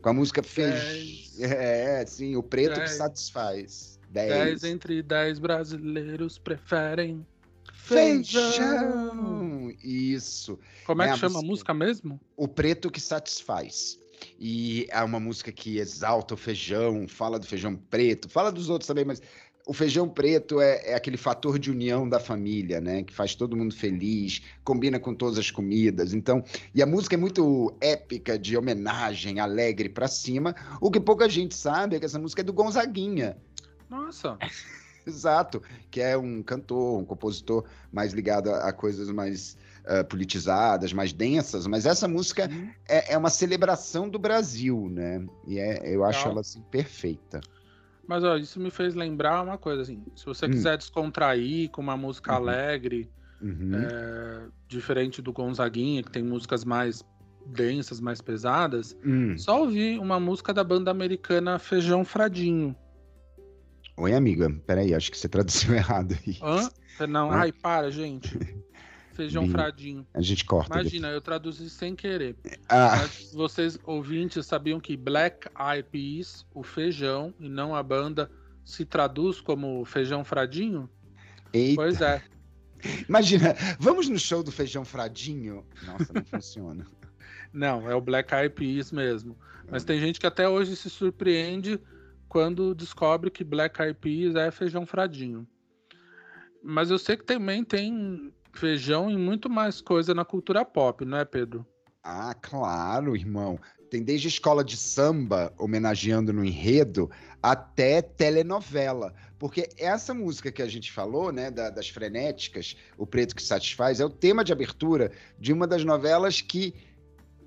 com 0.00 0.08
a 0.08 0.12
música 0.12 0.42
Feijão. 0.42 0.78
Dez. 0.78 1.40
É, 1.40 2.04
sim, 2.06 2.36
o 2.36 2.42
preto 2.42 2.74
que 2.74 2.78
Dez. 2.80 2.92
satisfaz. 2.92 3.98
Dez 4.10 4.60
10. 4.60 4.64
entre 4.64 5.02
dez 5.02 5.38
brasileiros 5.38 6.38
preferem 6.38 7.26
Feijão! 7.74 9.72
Isso. 9.82 10.58
Como 10.84 11.02
é 11.02 11.06
É 11.06 11.08
que 11.08 11.14
a 11.14 11.16
chama 11.16 11.38
a 11.38 11.42
música. 11.42 11.72
música 11.72 11.74
mesmo? 11.74 12.20
O 12.36 12.46
preto 12.46 12.90
que 12.90 13.00
satisfaz. 13.00 13.98
E 14.38 14.86
é 14.90 15.02
uma 15.02 15.18
música 15.18 15.50
que 15.50 15.78
exalta 15.78 16.34
o 16.34 16.36
feijão, 16.36 17.08
fala 17.08 17.38
do 17.40 17.46
feijão 17.46 17.74
preto, 17.74 18.28
fala 18.28 18.52
dos 18.52 18.68
outros 18.70 18.86
também, 18.86 19.04
mas 19.04 19.20
o 19.66 19.72
feijão 19.72 20.08
preto 20.08 20.60
é, 20.60 20.90
é 20.90 20.94
aquele 20.94 21.16
fator 21.16 21.58
de 21.58 21.70
união 21.70 22.08
da 22.08 22.18
família, 22.18 22.80
né? 22.80 23.02
Que 23.02 23.12
faz 23.12 23.34
todo 23.34 23.56
mundo 23.56 23.74
feliz, 23.74 24.42
combina 24.64 24.98
com 24.98 25.14
todas 25.14 25.38
as 25.38 25.50
comidas. 25.50 26.12
Então, 26.12 26.44
e 26.74 26.82
a 26.82 26.86
música 26.86 27.14
é 27.14 27.18
muito 27.18 27.74
épica, 27.80 28.38
de 28.38 28.56
homenagem, 28.56 29.40
alegre 29.40 29.88
pra 29.88 30.08
cima. 30.08 30.54
O 30.80 30.90
que 30.90 31.00
pouca 31.00 31.28
gente 31.28 31.54
sabe 31.54 31.96
é 31.96 31.98
que 31.98 32.04
essa 32.04 32.18
música 32.18 32.42
é 32.42 32.44
do 32.44 32.52
Gonzaguinha. 32.52 33.36
Nossa, 33.88 34.38
Exato, 35.06 35.60
que 35.90 36.00
é 36.00 36.16
um 36.16 36.42
cantor, 36.42 37.00
um 37.00 37.04
compositor 37.04 37.64
mais 37.90 38.12
ligado 38.12 38.50
a, 38.50 38.68
a 38.68 38.72
coisas 38.72 39.10
mais 39.10 39.56
ah, 39.84 40.04
politizadas, 40.04 40.92
mais 40.92 41.12
densas, 41.12 41.66
mas 41.66 41.86
essa 41.86 42.06
música 42.06 42.48
Hum, 42.48 42.70
é, 42.88 43.14
é 43.14 43.18
uma 43.18 43.30
celebração 43.30 44.08
do 44.08 44.16
Brasil, 44.16 44.88
né? 44.88 45.24
E 45.44 45.58
é, 45.58 45.82
eu 45.92 46.04
acho 46.04 46.20
Legal. 46.20 46.32
ela 46.32 46.40
assim, 46.40 46.62
perfeita. 46.70 47.40
Mas 48.12 48.24
ó, 48.24 48.36
isso 48.36 48.60
me 48.60 48.70
fez 48.70 48.94
lembrar 48.94 49.42
uma 49.42 49.56
coisa 49.58 49.82
assim. 49.82 50.04
Se 50.14 50.24
você 50.26 50.46
Hum. 50.46 50.50
quiser 50.50 50.76
descontrair 50.76 51.70
com 51.70 51.80
uma 51.80 51.96
música 51.96 52.32
Uhum. 52.32 52.36
alegre, 52.38 53.10
Uhum. 53.40 53.72
é, 53.74 54.46
diferente 54.68 55.20
do 55.22 55.32
Gonzaguinha, 55.32 56.02
que 56.02 56.10
tem 56.10 56.22
músicas 56.22 56.64
mais 56.64 57.02
densas, 57.46 58.00
mais 58.00 58.20
pesadas, 58.20 58.96
Hum. 59.04 59.36
só 59.36 59.60
ouvir 59.62 59.98
uma 59.98 60.20
música 60.20 60.52
da 60.54 60.62
banda 60.62 60.90
americana 60.90 61.58
Feijão 61.58 62.04
Fradinho. 62.04 62.76
Oi, 63.96 64.14
amiga. 64.14 64.48
Peraí, 64.66 64.94
acho 64.94 65.10
que 65.10 65.18
você 65.18 65.28
traduziu 65.28 65.74
errado 65.74 66.16
aí. 66.26 66.36
Hã? 66.40 67.06
Não, 67.06 67.32
Hã? 67.32 67.36
ai, 67.36 67.52
para, 67.52 67.90
gente. 67.90 68.38
Feijão 69.12 69.44
Bi- 69.46 69.50
Fradinho. 69.52 70.06
A 70.14 70.20
gente 70.20 70.44
corta. 70.44 70.74
Imagina, 70.80 71.08
eu 71.08 71.20
traduzi 71.20 71.68
sem 71.70 71.94
querer. 71.94 72.34
depois. 72.42 72.58
Ah, 72.68 72.96
Mas 73.02 73.32
vocês, 73.32 73.78
ouvintes, 73.84 74.46
sabiam 74.46 74.80
que 74.80 74.96
Black 74.96 75.48
Eyed 75.58 75.88
Peas, 75.90 76.46
o 76.54 76.62
feijão, 76.62 77.34
e 77.38 77.48
não 77.48 77.74
a 77.74 77.82
banda, 77.82 78.30
se 78.64 78.84
traduz 78.84 79.40
como 79.40 79.84
feijão 79.84 80.24
fradinho? 80.24 80.88
eita. 81.52 81.76
Pois 81.76 82.00
é. 82.00 82.22
Imagina, 83.08 83.54
vamos 83.78 84.08
no 84.08 84.18
show 84.18 84.42
do 84.42 84.50
Feijão 84.50 84.84
Fradinho? 84.84 85.64
Nossa, 85.86 86.12
não 86.12 86.24
funciona. 86.26 86.84
Não, 87.52 87.88
é 87.88 87.94
o 87.94 88.00
Black 88.00 88.34
Eyed 88.34 88.54
Peas 88.54 88.90
mesmo. 88.90 89.38
Mas 89.70 89.84
tem 89.84 90.00
gente 90.00 90.18
que 90.18 90.26
até 90.26 90.48
hoje 90.48 90.74
se 90.74 90.90
surpreende 90.90 91.78
quando 92.28 92.74
descobre 92.74 93.30
que 93.30 93.44
Black 93.44 93.80
Eyed 93.80 93.96
Peas 94.00 94.34
é 94.34 94.50
feijão 94.50 94.84
fradinho. 94.84 95.46
Mas 96.62 96.90
eu 96.90 96.98
sei 96.98 97.16
que 97.16 97.24
também 97.24 97.62
tem 97.62 98.32
feijão 98.52 99.10
e 99.10 99.16
muito 99.16 99.48
mais 99.50 99.80
coisa 99.80 100.14
na 100.14 100.24
cultura 100.24 100.64
pop, 100.64 101.04
não 101.04 101.18
é, 101.18 101.24
Pedro? 101.24 101.66
Ah, 102.02 102.34
claro, 102.34 103.16
irmão. 103.16 103.58
Tem 103.90 104.02
desde 104.02 104.28
escola 104.28 104.64
de 104.64 104.76
samba, 104.76 105.52
homenageando 105.58 106.32
no 106.32 106.44
enredo, 106.44 107.10
até 107.42 108.00
telenovela. 108.00 109.14
Porque 109.38 109.68
essa 109.76 110.14
música 110.14 110.50
que 110.50 110.62
a 110.62 110.66
gente 110.66 110.90
falou, 110.90 111.30
né, 111.30 111.50
da- 111.50 111.68
das 111.70 111.88
frenéticas, 111.88 112.76
O 112.96 113.06
Preto 113.06 113.36
que 113.36 113.42
Satisfaz, 113.42 114.00
é 114.00 114.04
o 114.04 114.10
tema 114.10 114.42
de 114.42 114.52
abertura 114.52 115.12
de 115.38 115.52
uma 115.52 115.66
das 115.66 115.84
novelas 115.84 116.40
que 116.40 116.74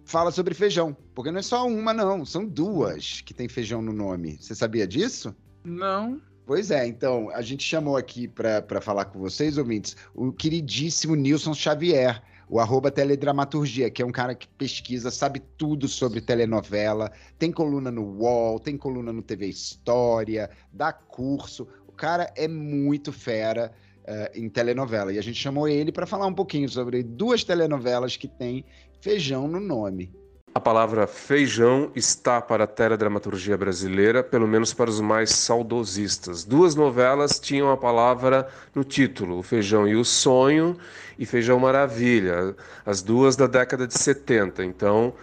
fala 0.05 0.31
sobre 0.31 0.53
feijão. 0.53 0.95
Porque 1.15 1.31
não 1.31 1.39
é 1.39 1.43
só 1.43 1.65
uma, 1.67 1.93
não, 1.93 2.23
são 2.23 2.45
duas 2.45 3.21
que 3.21 3.33
tem 3.33 3.49
feijão 3.49 3.81
no 3.81 3.91
nome. 3.91 4.37
Você 4.39 4.53
sabia 4.53 4.87
disso? 4.87 5.35
Não. 5.63 6.21
Pois 6.45 6.69
é, 6.69 6.85
então, 6.85 7.31
a 7.31 7.41
gente 7.41 7.63
chamou 7.63 7.97
aqui 7.97 8.27
para 8.27 8.79
falar 8.79 9.05
com 9.05 9.19
vocês, 9.19 9.57
ouvintes, 9.57 9.97
o 10.13 10.31
queridíssimo 10.31 11.15
Nilson 11.15 11.55
Xavier, 11.55 12.21
o 12.47 12.59
arroba 12.59 12.91
teledramaturgia, 12.91 13.89
que 13.89 14.03
é 14.03 14.05
um 14.05 14.11
cara 14.11 14.35
que 14.35 14.47
pesquisa, 14.47 15.09
sabe 15.09 15.41
tudo 15.57 15.87
sobre 15.87 16.21
telenovela, 16.21 17.11
tem 17.39 17.51
coluna 17.51 17.89
no 17.89 18.03
UOL, 18.03 18.59
tem 18.59 18.77
coluna 18.77 19.11
no 19.11 19.23
TV 19.23 19.47
História, 19.47 20.51
dá 20.71 20.93
curso. 20.93 21.67
O 21.87 21.91
cara 21.91 22.31
é 22.35 22.47
muito 22.47 23.11
fera 23.11 23.73
eh, 24.05 24.31
em 24.35 24.47
telenovela. 24.47 25.11
E 25.11 25.17
a 25.17 25.23
gente 25.23 25.41
chamou 25.41 25.67
ele 25.67 25.91
para 25.91 26.05
falar 26.05 26.27
um 26.27 26.33
pouquinho 26.33 26.69
sobre 26.69 27.01
duas 27.01 27.43
telenovelas 27.43 28.15
que 28.15 28.27
tem 28.27 28.63
feijão 29.01 29.47
no 29.47 29.59
nome. 29.59 30.13
A 30.57 30.59
palavra 30.61 31.05
feijão 31.05 31.91
está 31.93 32.39
para 32.39 32.63
a 32.63 32.67
teledramaturgia 32.67 33.57
brasileira, 33.57 34.23
pelo 34.23 34.47
menos 34.47 34.73
para 34.73 34.89
os 34.89 35.01
mais 35.01 35.31
saudosistas. 35.31 36.45
Duas 36.45 36.75
novelas 36.75 37.41
tinham 37.41 37.69
a 37.69 37.75
palavra 37.75 38.47
no 38.73 38.81
título, 38.81 39.39
O 39.39 39.43
Feijão 39.43 39.85
e 39.85 39.97
o 39.97 40.05
Sonho 40.05 40.77
e 41.19 41.25
Feijão 41.25 41.59
Maravilha, 41.59 42.55
as 42.85 43.01
duas 43.01 43.35
da 43.35 43.47
década 43.47 43.85
de 43.85 43.99
70. 43.99 44.63
Então, 44.63 45.13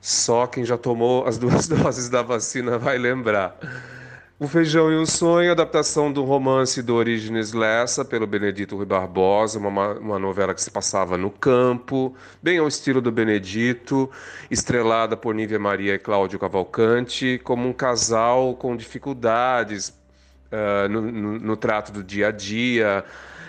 só 0.00 0.48
quem 0.48 0.64
já 0.64 0.76
tomou 0.76 1.24
as 1.24 1.38
duas 1.38 1.68
doses 1.70 2.08
da 2.08 2.22
vacina 2.22 2.76
vai 2.76 2.98
lembrar. 2.98 3.56
O 4.42 4.48
Feijão 4.48 4.90
e 4.90 4.96
o 4.96 5.04
Sonho, 5.04 5.52
adaptação 5.52 6.10
do 6.10 6.24
romance 6.24 6.82
do 6.82 6.94
Orígenes 6.94 7.52
Lessa, 7.52 8.02
pelo 8.06 8.26
Benedito 8.26 8.74
Rui 8.74 8.86
Barbosa, 8.86 9.58
uma, 9.58 9.92
uma 9.98 10.18
novela 10.18 10.54
que 10.54 10.62
se 10.62 10.70
passava 10.70 11.18
no 11.18 11.30
campo, 11.30 12.16
bem 12.42 12.56
ao 12.56 12.66
estilo 12.66 13.02
do 13.02 13.12
Benedito, 13.12 14.10
estrelada 14.50 15.14
por 15.14 15.34
Nívia 15.34 15.58
Maria 15.58 15.94
e 15.94 15.98
Cláudio 15.98 16.38
Cavalcante, 16.38 17.38
como 17.44 17.68
um 17.68 17.72
casal 17.74 18.54
com 18.54 18.74
dificuldades 18.74 19.92
ah, 20.50 20.88
no, 20.88 21.02
no- 21.02 21.38
no 21.38 21.56
trato 21.56 21.92
do 21.92 22.02
dia 22.02 22.28
a 22.28 22.32
dia. 22.32 23.04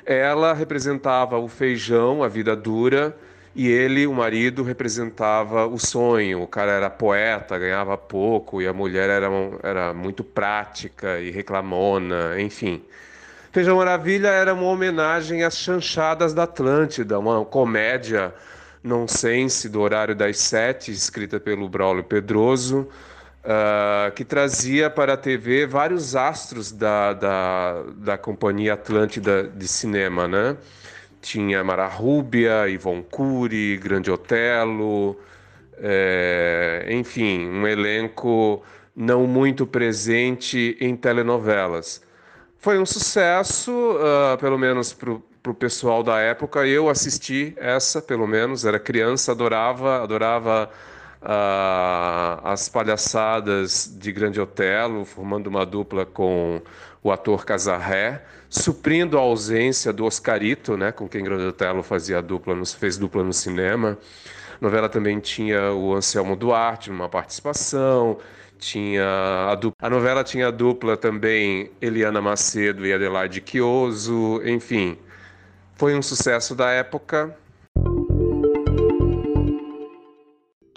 Ela 0.06 0.54
representava 0.54 1.38
o 1.38 1.48
feijão, 1.48 2.22
a 2.22 2.28
vida 2.28 2.54
dura, 2.54 3.16
e 3.56 3.68
ele, 3.68 4.08
o 4.08 4.14
marido, 4.14 4.64
representava 4.64 5.66
o 5.68 5.78
sonho. 5.78 6.42
O 6.42 6.48
cara 6.48 6.72
era 6.72 6.90
poeta, 6.90 7.60
ganhava 7.60 7.98
pouco, 7.98 8.62
e 8.62 8.68
a 8.68 8.74
mulher 8.74 9.10
era, 9.10 9.28
era 9.62 9.94
muito 9.94 10.24
prática 10.24 11.20
e 11.20 11.32
reclamona, 11.32 12.40
enfim. 12.40 12.82
Feijão 13.52 13.78
Maravilha 13.78 14.30
era 14.30 14.54
uma 14.54 14.64
homenagem 14.64 15.44
às 15.44 15.58
chanchadas 15.58 16.34
da 16.34 16.44
Atlântida, 16.44 17.20
uma 17.20 17.44
comédia 17.44 18.34
nonsense 18.82 19.68
do 19.68 19.82
horário 19.82 20.16
das 20.16 20.38
sete, 20.38 20.92
escrita 20.92 21.38
pelo 21.38 21.68
Braulio 21.68 22.04
Pedroso, 22.04 22.88
uh, 23.44 24.12
que 24.14 24.24
trazia 24.24 24.90
para 24.90 25.14
a 25.14 25.18
TV 25.18 25.66
vários 25.66 26.16
astros 26.16 26.72
da, 26.72 27.12
da, 27.12 27.84
da 27.98 28.18
Companhia 28.18 28.74
Atlântida 28.74 29.44
de 29.44 29.68
Cinema, 29.68 30.30
né? 30.30 30.56
Tinha 31.22 31.64
Mara 31.64 31.88
Rúbia, 31.88 32.68
Ivon 32.68 33.04
Cury, 33.04 33.78
Grande 33.78 34.10
Otelo, 34.10 35.18
é, 35.78 36.88
enfim, 36.90 37.48
um 37.48 37.68
elenco 37.68 38.64
não 38.96 39.26
muito 39.26 39.66
presente 39.66 40.78
em 40.80 40.96
telenovelas. 40.96 42.02
Foi 42.58 42.78
um 42.78 42.86
sucesso, 42.86 43.72
uh, 43.72 44.38
pelo 44.38 44.58
menos 44.58 44.94
para 44.94 45.52
o 45.52 45.56
pessoal 45.56 46.04
da 46.04 46.20
época. 46.20 46.68
Eu 46.68 46.90
assisti 46.90 47.56
essa, 47.58 48.00
pelo 48.00 48.28
menos, 48.28 48.66
era 48.66 48.80
criança, 48.80 49.32
adorava, 49.32 50.04
adorava 50.04 50.70
uh, 51.22 52.42
as 52.44 52.68
palhaçadas 52.68 53.94
de 53.98 54.12
Grande 54.12 54.40
Otelo, 54.40 55.06
formando 55.06 55.48
uma 55.48 55.66
dupla 55.66 56.06
com 56.06 56.62
o 57.04 57.12
ator 57.12 57.46
Casarré, 57.46 58.24
suprindo 58.50 59.18
a 59.18 59.22
ausência 59.22 59.94
do 59.94 60.06
Oscarito, 60.06 60.76
né, 60.76 60.92
com 60.92 61.08
quem 61.08 61.24
Grande 61.24 61.46
Otelo 61.46 61.84
fazia 61.84 62.22
dupla, 62.22 62.56
fez 62.66 62.98
dupla 62.98 63.24
no 63.24 63.34
cinema. 63.34 63.98
A 64.60 64.64
novela 64.64 64.88
também 64.88 65.20
tinha 65.20 65.72
o 65.72 65.96
Anselmo 65.96 66.36
Duarte 66.36 66.90
numa 66.92 67.10
participação, 67.10 68.20
tinha 68.60 69.04
a, 69.50 69.56
dupla, 69.56 69.88
a 69.88 69.90
novela 69.90 70.24
tinha 70.24 70.48
a 70.50 70.52
dupla 70.52 70.96
também 70.96 71.72
Eliana 71.82 72.22
Macedo 72.22 72.86
e 72.86 72.94
Adelaide 72.94 73.44
Chioso, 73.44 74.40
enfim. 74.46 74.98
Foi 75.76 75.96
um 75.96 76.02
sucesso 76.02 76.54
da 76.54 76.70
época. 76.70 77.36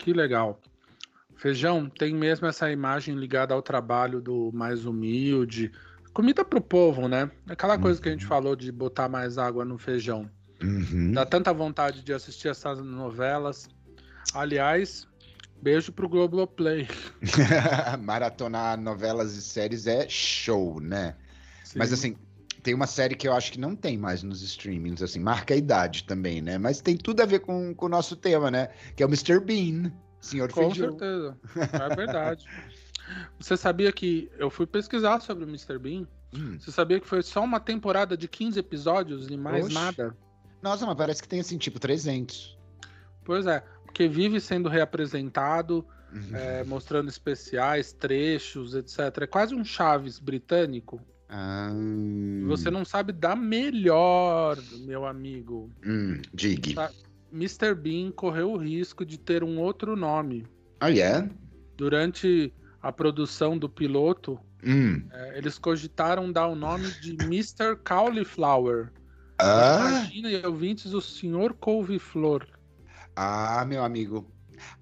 Que 0.05 0.13
legal. 0.13 0.61
Feijão, 1.35 1.89
tem 1.89 2.15
mesmo 2.15 2.47
essa 2.47 2.71
imagem 2.71 3.15
ligada 3.15 3.55
ao 3.55 3.63
trabalho 3.63 4.21
do 4.21 4.51
mais 4.53 4.85
humilde. 4.85 5.73
Comida 6.13 6.45
pro 6.45 6.61
povo, 6.61 7.09
né? 7.09 7.31
Aquela 7.49 7.79
coisa 7.79 7.99
uhum. 7.99 8.03
que 8.03 8.09
a 8.11 8.13
gente 8.13 8.25
uhum. 8.25 8.29
falou 8.29 8.55
de 8.55 8.71
botar 8.71 9.09
mais 9.09 9.39
água 9.39 9.65
no 9.65 9.79
feijão. 9.79 10.31
Uhum. 10.63 11.13
Dá 11.13 11.25
tanta 11.25 11.55
vontade 11.55 12.03
de 12.03 12.13
assistir 12.13 12.49
essas 12.49 12.81
novelas. 12.81 13.67
Aliás, 14.35 15.09
beijo 15.63 15.91
pro 15.91 16.07
Globoplay. 16.07 16.87
Maratonar 17.99 18.79
novelas 18.79 19.35
e 19.35 19.41
séries 19.41 19.87
é 19.87 20.07
show, 20.07 20.81
né? 20.81 21.17
Sim. 21.65 21.79
Mas 21.79 21.95
assim, 21.95 22.15
tem 22.65 22.73
uma 22.75 22.87
série 22.87 23.15
que 23.15 23.29
eu 23.29 23.35
acho 23.35 23.53
que 23.53 23.61
não 23.61 23.77
tem 23.77 23.99
mais 23.99 24.23
nos 24.23 24.43
streamings, 24.43 25.03
assim, 25.03 25.21
marca 25.21 25.53
a 25.53 25.57
idade 25.57 26.05
também, 26.05 26.41
né? 26.41 26.57
Mas 26.57 26.81
tem 26.81 26.97
tudo 26.97 27.21
a 27.21 27.27
ver 27.27 27.41
com, 27.41 27.75
com 27.75 27.87
o 27.87 27.89
nosso 27.91 28.17
tema, 28.17 28.51
né? 28.51 28.71
Que 28.97 29.03
é 29.03 29.07
o 29.07 29.09
Mr. 29.09 29.39
Bean, 29.39 29.93
Senhor 30.19 30.51
Com 30.51 30.71
Feijão. 30.71 30.99
certeza, 30.99 31.39
é 31.93 31.95
verdade. 31.95 32.47
Você 33.39 33.55
sabia 33.55 33.93
que 33.93 34.31
eu 34.39 34.49
fui 34.49 34.67
pesquisar 34.67 35.21
sobre 35.21 35.45
o 35.45 35.49
Mr. 35.49 35.79
Bean? 35.79 36.07
Hum. 36.35 36.59
Você 36.59 36.73
sabia 36.73 36.99
que 36.99 37.07
foi 37.07 37.23
só 37.23 37.45
uma 37.45 37.61
temporada 37.61 38.17
de 38.17 38.27
15 38.27 38.59
episódios 38.59 39.29
e 39.29 39.37
mais 39.37 39.67
Oxe. 39.67 39.75
nada? 39.75 40.17
Nossa, 40.63 40.87
mas 40.87 40.97
parece 40.97 41.21
que 41.21 41.29
tem 41.29 41.41
assim, 41.41 41.59
tipo 41.59 41.79
300. 41.79 42.59
Pois 43.27 43.47
é, 43.47 43.63
porque 43.85 44.09
vive 44.09 44.41
sendo 44.41 44.71
reapresentado, 44.71 45.87
uhum. 46.11 46.35
é, 46.35 46.65
mostrando 46.65 47.11
especiais, 47.11 47.93
trechos, 47.93 48.75
etc. 48.75 48.99
É 49.21 49.27
quase 49.27 49.55
um 49.55 49.63
Chaves 49.63 50.19
britânico. 50.19 50.99
Ah. 51.29 51.71
Você 52.47 52.71
não 52.71 52.85
sabe 52.85 53.13
da 53.13 53.35
melhor, 53.35 54.59
meu 54.81 55.07
amigo. 55.07 55.71
Hum, 55.85 56.21
diga. 56.33 56.75
Tá, 56.75 56.91
Mr. 57.33 57.75
Bean 57.75 58.13
correu 58.13 58.53
o 58.53 58.57
risco 58.57 59.05
de 59.05 59.19
ter 59.19 59.43
um 59.43 59.59
outro 59.59 59.97
nome. 59.97 60.47
Ah, 60.81 60.91
é? 60.91 60.95
Yeah? 60.95 61.29
Durante 61.77 62.53
a 62.81 62.93
produção 62.93 63.59
do 63.59 63.69
piloto, 63.69 64.39
hum. 64.65 65.03
é, 65.11 65.39
eles 65.39 65.59
cogitaram 65.59 66.31
dar 66.31 66.47
o 66.47 66.55
nome 66.55 66.91
de 67.01 67.17
Mr. 67.25 67.77
Cauliflower. 67.83 68.93
Ah. 69.39 70.07
Imagina, 70.13 70.47
ouvintes, 70.49 70.93
o 70.95 71.01
Sr. 71.01 71.55
Couve-Flor. 71.59 72.47
Ah, 73.17 73.65
meu 73.67 73.83
amigo. 73.83 74.31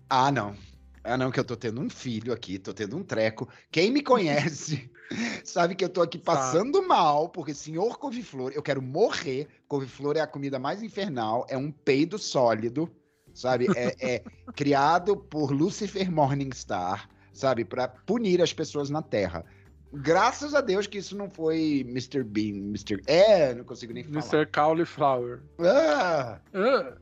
Ah, 0.08 0.30
não. 0.30 0.54
Ah, 1.04 1.16
não, 1.16 1.32
que 1.32 1.40
eu 1.40 1.44
tô 1.44 1.56
tendo 1.56 1.80
um 1.80 1.90
filho 1.90 2.32
aqui, 2.32 2.58
tô 2.58 2.72
tendo 2.72 2.96
um 2.96 3.02
treco. 3.02 3.48
Quem 3.70 3.90
me 3.90 4.02
conhece 4.02 4.88
sabe 5.44 5.74
que 5.74 5.84
eu 5.84 5.88
tô 5.88 6.00
aqui 6.00 6.16
passando 6.16 6.80
tá. 6.80 6.86
mal, 6.86 7.28
porque 7.28 7.52
senhor 7.52 7.98
couve-flor, 7.98 8.52
eu 8.54 8.62
quero 8.62 8.80
morrer. 8.80 9.48
Couve-flor 9.66 10.16
é 10.16 10.20
a 10.20 10.26
comida 10.26 10.58
mais 10.58 10.82
infernal, 10.82 11.44
é 11.48 11.56
um 11.56 11.72
peido 11.72 12.18
sólido, 12.18 12.88
sabe? 13.34 13.66
É, 13.76 14.14
é 14.14 14.24
criado 14.54 15.16
por 15.16 15.50
Lucifer 15.50 16.10
Morningstar, 16.10 17.08
sabe? 17.32 17.64
Para 17.64 17.88
punir 17.88 18.40
as 18.40 18.52
pessoas 18.52 18.88
na 18.88 19.02
Terra. 19.02 19.44
Graças 19.92 20.54
a 20.54 20.60
Deus 20.60 20.86
que 20.86 20.98
isso 20.98 21.16
não 21.16 21.28
foi 21.28 21.84
Mr. 21.86 22.22
Bean, 22.22 22.56
Mr. 22.68 23.02
É, 23.06 23.54
não 23.54 23.64
consigo 23.64 23.92
nem 23.92 24.04
falar. 24.04 24.24
Mr. 24.24 24.46
Cauliflower. 24.46 25.42
Ah! 25.58 26.40
ah. 26.54 26.96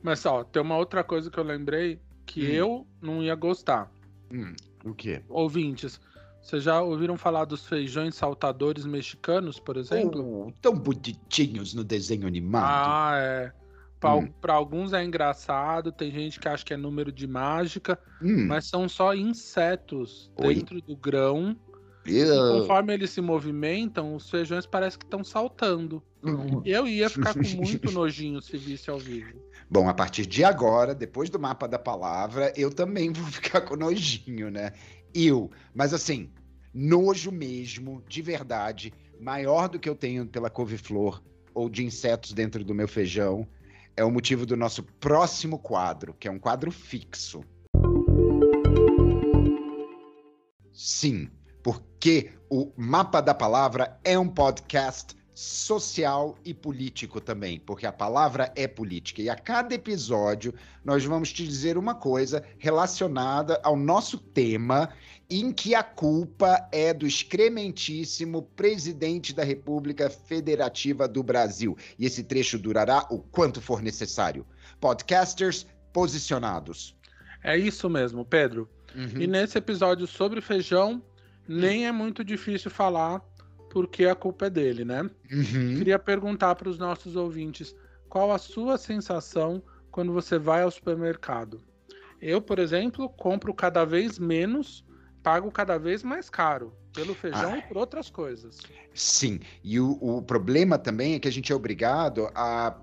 Mas, 0.00 0.24
ó, 0.24 0.44
tem 0.44 0.62
uma 0.62 0.76
outra 0.76 1.02
coisa 1.02 1.28
que 1.30 1.38
eu 1.38 1.42
lembrei 1.42 2.00
que 2.28 2.42
hum. 2.42 2.50
eu 2.50 2.86
não 3.00 3.22
ia 3.22 3.34
gostar. 3.34 3.90
Hum, 4.30 4.54
o 4.84 4.94
quê? 4.94 5.22
Ouvintes, 5.28 5.98
vocês 6.42 6.62
já 6.62 6.80
ouviram 6.82 7.16
falar 7.16 7.46
dos 7.46 7.66
feijões 7.66 8.14
saltadores 8.14 8.84
mexicanos, 8.84 9.58
por 9.58 9.78
exemplo? 9.78 10.48
Oh, 10.48 10.52
tão 10.60 10.74
bonitinhos 10.74 11.72
no 11.72 11.82
desenho 11.82 12.26
animado. 12.26 12.64
Ah, 12.66 13.12
é. 13.16 13.52
Para 13.98 14.14
hum. 14.16 14.32
alguns 14.46 14.92
é 14.92 15.02
engraçado, 15.02 15.90
tem 15.90 16.10
gente 16.10 16.38
que 16.38 16.46
acha 16.46 16.64
que 16.64 16.72
é 16.72 16.76
número 16.76 17.10
de 17.10 17.26
mágica, 17.26 17.98
hum. 18.22 18.46
mas 18.46 18.66
são 18.66 18.88
só 18.88 19.12
insetos 19.14 20.30
Oi? 20.36 20.54
dentro 20.54 20.80
do 20.80 20.94
grão. 20.94 21.56
E 22.08 22.24
conforme 22.60 22.94
eles 22.94 23.10
se 23.10 23.20
movimentam, 23.20 24.14
os 24.14 24.30
feijões 24.30 24.66
parecem 24.66 24.98
que 24.98 25.04
estão 25.04 25.22
saltando. 25.22 26.02
Hum. 26.22 26.62
Eu 26.64 26.86
ia 26.86 27.08
ficar 27.10 27.34
com 27.34 27.42
muito 27.56 27.90
nojinho 27.92 28.40
se 28.40 28.56
visse 28.56 28.90
ao 28.90 28.98
vivo. 28.98 29.38
Bom, 29.70 29.88
a 29.88 29.94
partir 29.94 30.24
de 30.26 30.42
agora, 30.42 30.94
depois 30.94 31.28
do 31.28 31.38
mapa 31.38 31.68
da 31.68 31.78
palavra, 31.78 32.52
eu 32.56 32.70
também 32.70 33.12
vou 33.12 33.26
ficar 33.30 33.60
com 33.60 33.76
nojinho, 33.76 34.50
né? 34.50 34.72
Eu. 35.14 35.50
Mas 35.74 35.92
assim, 35.92 36.30
nojo 36.72 37.30
mesmo, 37.30 38.02
de 38.08 38.22
verdade, 38.22 38.92
maior 39.20 39.68
do 39.68 39.78
que 39.78 39.88
eu 39.88 39.94
tenho 39.94 40.26
pela 40.26 40.48
couve-flor 40.48 41.22
ou 41.54 41.68
de 41.68 41.84
insetos 41.84 42.32
dentro 42.32 42.64
do 42.64 42.74
meu 42.74 42.88
feijão, 42.88 43.46
é 43.96 44.04
o 44.04 44.10
motivo 44.10 44.46
do 44.46 44.56
nosso 44.56 44.82
próximo 44.82 45.58
quadro, 45.58 46.14
que 46.14 46.28
é 46.28 46.30
um 46.30 46.38
quadro 46.38 46.70
fixo. 46.70 47.42
Sim, 50.72 51.28
porque 51.68 52.30
o 52.48 52.72
Mapa 52.78 53.20
da 53.20 53.34
Palavra 53.34 54.00
é 54.02 54.18
um 54.18 54.26
podcast 54.26 55.14
social 55.34 56.34
e 56.42 56.54
político 56.54 57.20
também, 57.20 57.60
porque 57.60 57.84
a 57.84 57.92
palavra 57.92 58.50
é 58.56 58.66
política. 58.66 59.20
E 59.20 59.28
a 59.28 59.36
cada 59.36 59.74
episódio 59.74 60.54
nós 60.82 61.04
vamos 61.04 61.30
te 61.30 61.46
dizer 61.46 61.76
uma 61.76 61.94
coisa 61.94 62.42
relacionada 62.56 63.60
ao 63.62 63.76
nosso 63.76 64.16
tema, 64.16 64.88
em 65.28 65.52
que 65.52 65.74
a 65.74 65.82
culpa 65.82 66.66
é 66.72 66.94
do 66.94 67.06
excrementíssimo 67.06 68.40
presidente 68.56 69.34
da 69.34 69.44
República 69.44 70.08
Federativa 70.08 71.06
do 71.06 71.22
Brasil. 71.22 71.76
E 71.98 72.06
esse 72.06 72.24
trecho 72.24 72.58
durará 72.58 73.06
o 73.10 73.18
quanto 73.18 73.60
for 73.60 73.82
necessário. 73.82 74.46
Podcasters 74.80 75.66
posicionados. 75.92 76.96
É 77.44 77.58
isso 77.58 77.90
mesmo, 77.90 78.24
Pedro. 78.24 78.66
Uhum. 78.94 79.20
E 79.20 79.26
nesse 79.26 79.58
episódio 79.58 80.06
sobre 80.06 80.40
feijão, 80.40 81.02
nem 81.48 81.86
é 81.86 81.92
muito 81.92 82.22
difícil 82.22 82.70
falar 82.70 83.22
porque 83.70 84.06
a 84.06 84.14
culpa 84.14 84.46
é 84.46 84.50
dele, 84.50 84.84
né? 84.84 85.02
Uhum. 85.30 85.76
Queria 85.76 85.98
perguntar 85.98 86.54
para 86.54 86.68
os 86.68 86.78
nossos 86.78 87.16
ouvintes 87.16 87.74
qual 88.08 88.32
a 88.32 88.38
sua 88.38 88.78
sensação 88.78 89.62
quando 89.90 90.12
você 90.12 90.38
vai 90.38 90.62
ao 90.62 90.70
supermercado. 90.70 91.60
Eu, 92.20 92.40
por 92.40 92.58
exemplo, 92.58 93.08
compro 93.08 93.54
cada 93.54 93.84
vez 93.84 94.18
menos, 94.18 94.84
pago 95.22 95.50
cada 95.50 95.78
vez 95.78 96.02
mais 96.02 96.28
caro 96.28 96.72
pelo 96.92 97.14
feijão 97.14 97.52
ah, 97.52 97.58
e 97.58 97.62
por 97.62 97.76
outras 97.76 98.10
coisas. 98.10 98.58
Sim, 98.94 99.40
e 99.62 99.78
o, 99.78 99.92
o 100.00 100.22
problema 100.22 100.78
também 100.78 101.14
é 101.14 101.18
que 101.20 101.28
a 101.28 101.32
gente 101.32 101.52
é 101.52 101.54
obrigado 101.54 102.28
a 102.34 102.76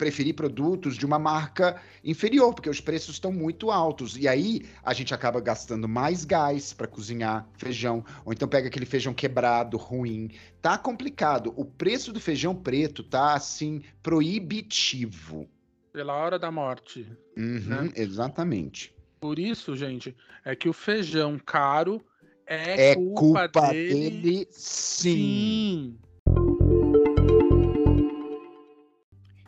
preferir 0.00 0.34
produtos 0.34 0.96
de 0.96 1.04
uma 1.04 1.18
marca 1.18 1.78
inferior, 2.02 2.54
porque 2.54 2.70
os 2.70 2.80
preços 2.80 3.16
estão 3.16 3.30
muito 3.30 3.70
altos. 3.70 4.16
E 4.16 4.26
aí 4.26 4.62
a 4.82 4.94
gente 4.94 5.12
acaba 5.12 5.42
gastando 5.42 5.86
mais 5.86 6.24
gás 6.24 6.72
para 6.72 6.86
cozinhar 6.86 7.46
feijão, 7.58 8.02
ou 8.24 8.32
então 8.32 8.48
pega 8.48 8.68
aquele 8.68 8.86
feijão 8.86 9.12
quebrado, 9.12 9.76
ruim. 9.76 10.30
Tá 10.62 10.78
complicado. 10.78 11.52
O 11.54 11.66
preço 11.66 12.14
do 12.14 12.18
feijão 12.18 12.54
preto 12.54 13.02
tá 13.02 13.34
assim 13.34 13.82
proibitivo. 14.02 15.46
Pela 15.92 16.14
hora 16.14 16.38
da 16.38 16.50
morte. 16.50 17.06
Uhum, 17.36 17.60
né? 17.66 17.92
Exatamente. 17.94 18.94
Por 19.20 19.38
isso, 19.38 19.76
gente, 19.76 20.16
é 20.46 20.56
que 20.56 20.66
o 20.66 20.72
feijão 20.72 21.38
caro 21.38 22.02
é, 22.46 22.92
é 22.92 22.94
culpa, 22.94 23.50
culpa 23.50 23.68
dele, 23.68 24.10
dele 24.22 24.48
sim. 24.50 25.12
sim. 25.12 25.98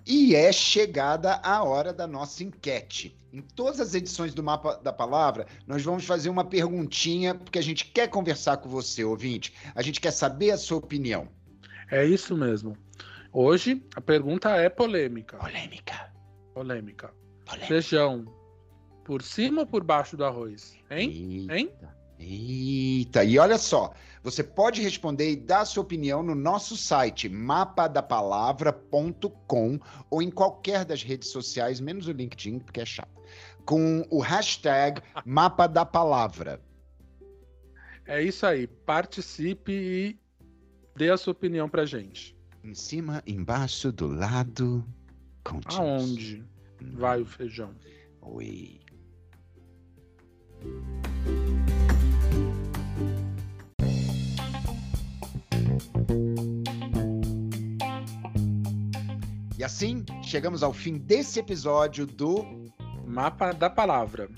E 0.07 0.35
é 0.35 0.53
chegada 0.53 1.41
a 1.43 1.63
hora 1.63 1.93
da 1.93 2.07
nossa 2.07 2.43
enquete. 2.43 3.17
Em 3.33 3.41
todas 3.41 3.81
as 3.81 3.95
edições 3.95 4.35
do 4.35 4.43
Mapa 4.43 4.77
da 4.77 4.93
Palavra, 4.93 5.47
nós 5.67 5.83
vamos 5.83 6.05
fazer 6.05 6.29
uma 6.29 6.45
perguntinha, 6.45 7.35
porque 7.35 7.59
a 7.59 7.63
gente 7.63 7.87
quer 7.87 8.09
conversar 8.09 8.59
com 8.59 8.69
você, 8.69 9.05
ouvinte. 9.05 9.55
A 9.75 9.81
gente 9.83 10.01
quer 10.01 10.11
saber 10.11 10.51
a 10.51 10.59
sua 10.59 10.79
opinião. 10.79 11.29
É 11.91 12.05
isso 12.05 12.37
mesmo. 12.37 12.77
Hoje 13.33 13.83
a 13.95 14.01
pergunta 14.01 14.51
é 14.51 14.69
polêmica. 14.69 15.39
Polêmica. 15.39 16.13
Polêmica. 16.53 17.15
Polêmica. 17.47 17.67
Feijão, 17.67 18.27
por 19.05 19.23
cima 19.23 19.63
ou 19.63 19.67
por 19.67 19.83
baixo 19.83 20.17
do 20.17 20.25
arroz? 20.25 20.77
Hein? 20.91 21.47
Eita. 21.49 21.57
Hein? 21.57 21.73
Eita, 22.23 23.25
e 23.25 23.39
olha 23.39 23.59
só, 23.59 23.93
você 24.23 24.45
pode 24.45 24.81
responder 24.81 25.33
e 25.33 25.37
dar 25.37 25.65
sua 25.65 25.83
opinião 25.83 26.23
no 26.23 26.37
nosso 26.37 26.77
site 26.77 27.29
mapadapalavra.com 27.29 29.81
ou 30.09 30.23
em 30.23 30.31
qualquer 30.31 30.85
das 30.85 31.03
redes 31.03 31.31
sociais, 31.31 31.81
menos 31.81 32.07
o 32.07 32.13
LinkedIn, 32.13 32.61
porque 32.61 32.81
é 32.81 32.87
chato, 32.87 33.11
com 33.65 34.07
o 34.09 34.21
hashtag 34.21 35.03
Mapa 35.27 35.67
da 35.67 35.85
Palavra. 35.85 36.63
É 38.07 38.23
isso 38.23 38.47
aí. 38.47 38.67
Participe 38.67 39.73
e 39.73 40.19
dê 40.97 41.11
a 41.11 41.17
sua 41.17 41.33
opinião 41.33 41.69
pra 41.69 41.85
gente. 41.85 42.37
Em 42.63 42.75
cima, 42.75 43.23
embaixo, 43.27 43.91
do 43.91 44.07
lado. 44.07 44.85
Conte-nos. 45.45 45.77
Aonde 45.77 46.45
vai 46.81 47.21
o 47.21 47.27
feijão? 47.27 47.75
Oi. 48.21 48.81
E 59.63 59.65
assim, 59.65 60.05
chegamos 60.25 60.65
ao 60.65 60.73
fim 60.73 60.99
desse 60.99 61.39
episódio 61.39 62.05
do 62.05 62.45
Mapa 63.07 63.53
da 63.53 63.71
palavra. 63.71 64.29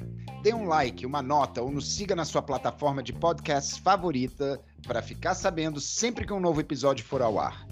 Dê 0.43 0.53
um 0.53 0.67
like, 0.67 1.07
uma 1.07 1.23
nota 1.23 1.63
ou 1.63 1.71
nos 1.71 1.95
siga 1.95 2.15
na 2.15 2.27
sua 2.27 2.43
plataforma 2.43 3.03
de 3.03 3.15
podcasts 3.15 3.79
favorita 3.79 4.61
para 4.87 5.01
ficar 5.01 5.35
sabendo 5.35 5.81
sempre 5.81 6.27
que 6.27 6.33
um 6.35 6.41
novo 6.41 6.61
episódio 6.61 7.07
for 7.07 7.23
ao 7.23 7.39
ar. 7.39 7.67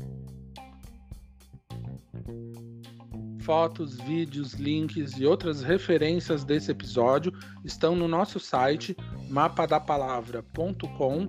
Fotos, 3.43 3.99
vídeos, 3.99 4.55
links 4.55 5.19
e 5.19 5.27
outras 5.27 5.62
referências 5.62 6.45
desse 6.45 6.71
episódio 6.71 7.35
estão 7.62 7.95
no 7.95 8.09
nosso 8.09 8.41
site 8.41 8.97
mapadapalavra.com, 9.29 11.29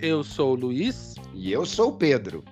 Eu 0.00 0.24
sou 0.24 0.52
o 0.52 0.56
Luiz, 0.56 1.14
E 1.32 1.52
eu 1.52 1.64
sou 1.64 1.90
o 1.90 1.96
Pedro. 1.96 2.44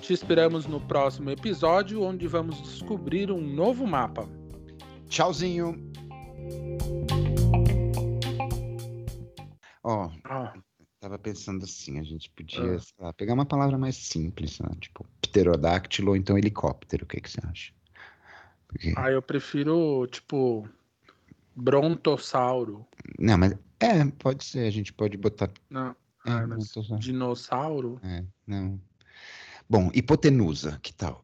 te 0.00 0.12
esperamos 0.12 0.66
no 0.66 0.80
próximo 0.80 1.30
episódio, 1.30 2.02
onde 2.02 2.26
vamos 2.26 2.60
descobrir 2.62 3.30
um 3.30 3.40
novo 3.40 3.86
mapa. 3.86 4.26
Tchauzinho. 5.08 5.76
Ó, 9.82 10.10
Ah, 10.24 10.52
tava 11.04 11.18
pensando 11.18 11.64
assim, 11.64 12.00
a 12.00 12.02
gente 12.02 12.30
podia, 12.30 12.76
Ah. 12.76 12.78
sei 12.78 12.94
lá, 12.98 13.12
pegar 13.12 13.34
uma 13.34 13.44
palavra 13.44 13.76
mais 13.76 13.94
simples, 13.94 14.58
né? 14.58 14.70
tipo 14.80 15.06
pterodáctilo 15.20 16.10
ou 16.10 16.16
então 16.16 16.38
helicóptero, 16.38 17.04
o 17.04 17.06
que, 17.06 17.20
que 17.20 17.30
você 17.30 17.40
acha? 17.46 17.74
Porque... 18.66 18.94
ah, 18.96 19.10
eu 19.10 19.20
prefiro, 19.20 20.06
tipo, 20.06 20.66
brontossauro. 21.54 22.86
Não, 23.18 23.36
mas 23.36 23.52
é, 23.78 24.02
pode 24.18 24.44
ser, 24.44 24.66
a 24.66 24.70
gente 24.70 24.94
pode 24.94 25.18
botar. 25.18 25.50
Não, 25.68 25.94
É, 26.26 26.30
ah, 26.30 26.46
dinossauro? 26.98 28.00
é, 28.02 28.24
não. 28.46 28.80
Bom, 29.68 29.90
hipotenusa, 29.94 30.78
que 30.82 30.92
tal? 30.94 31.22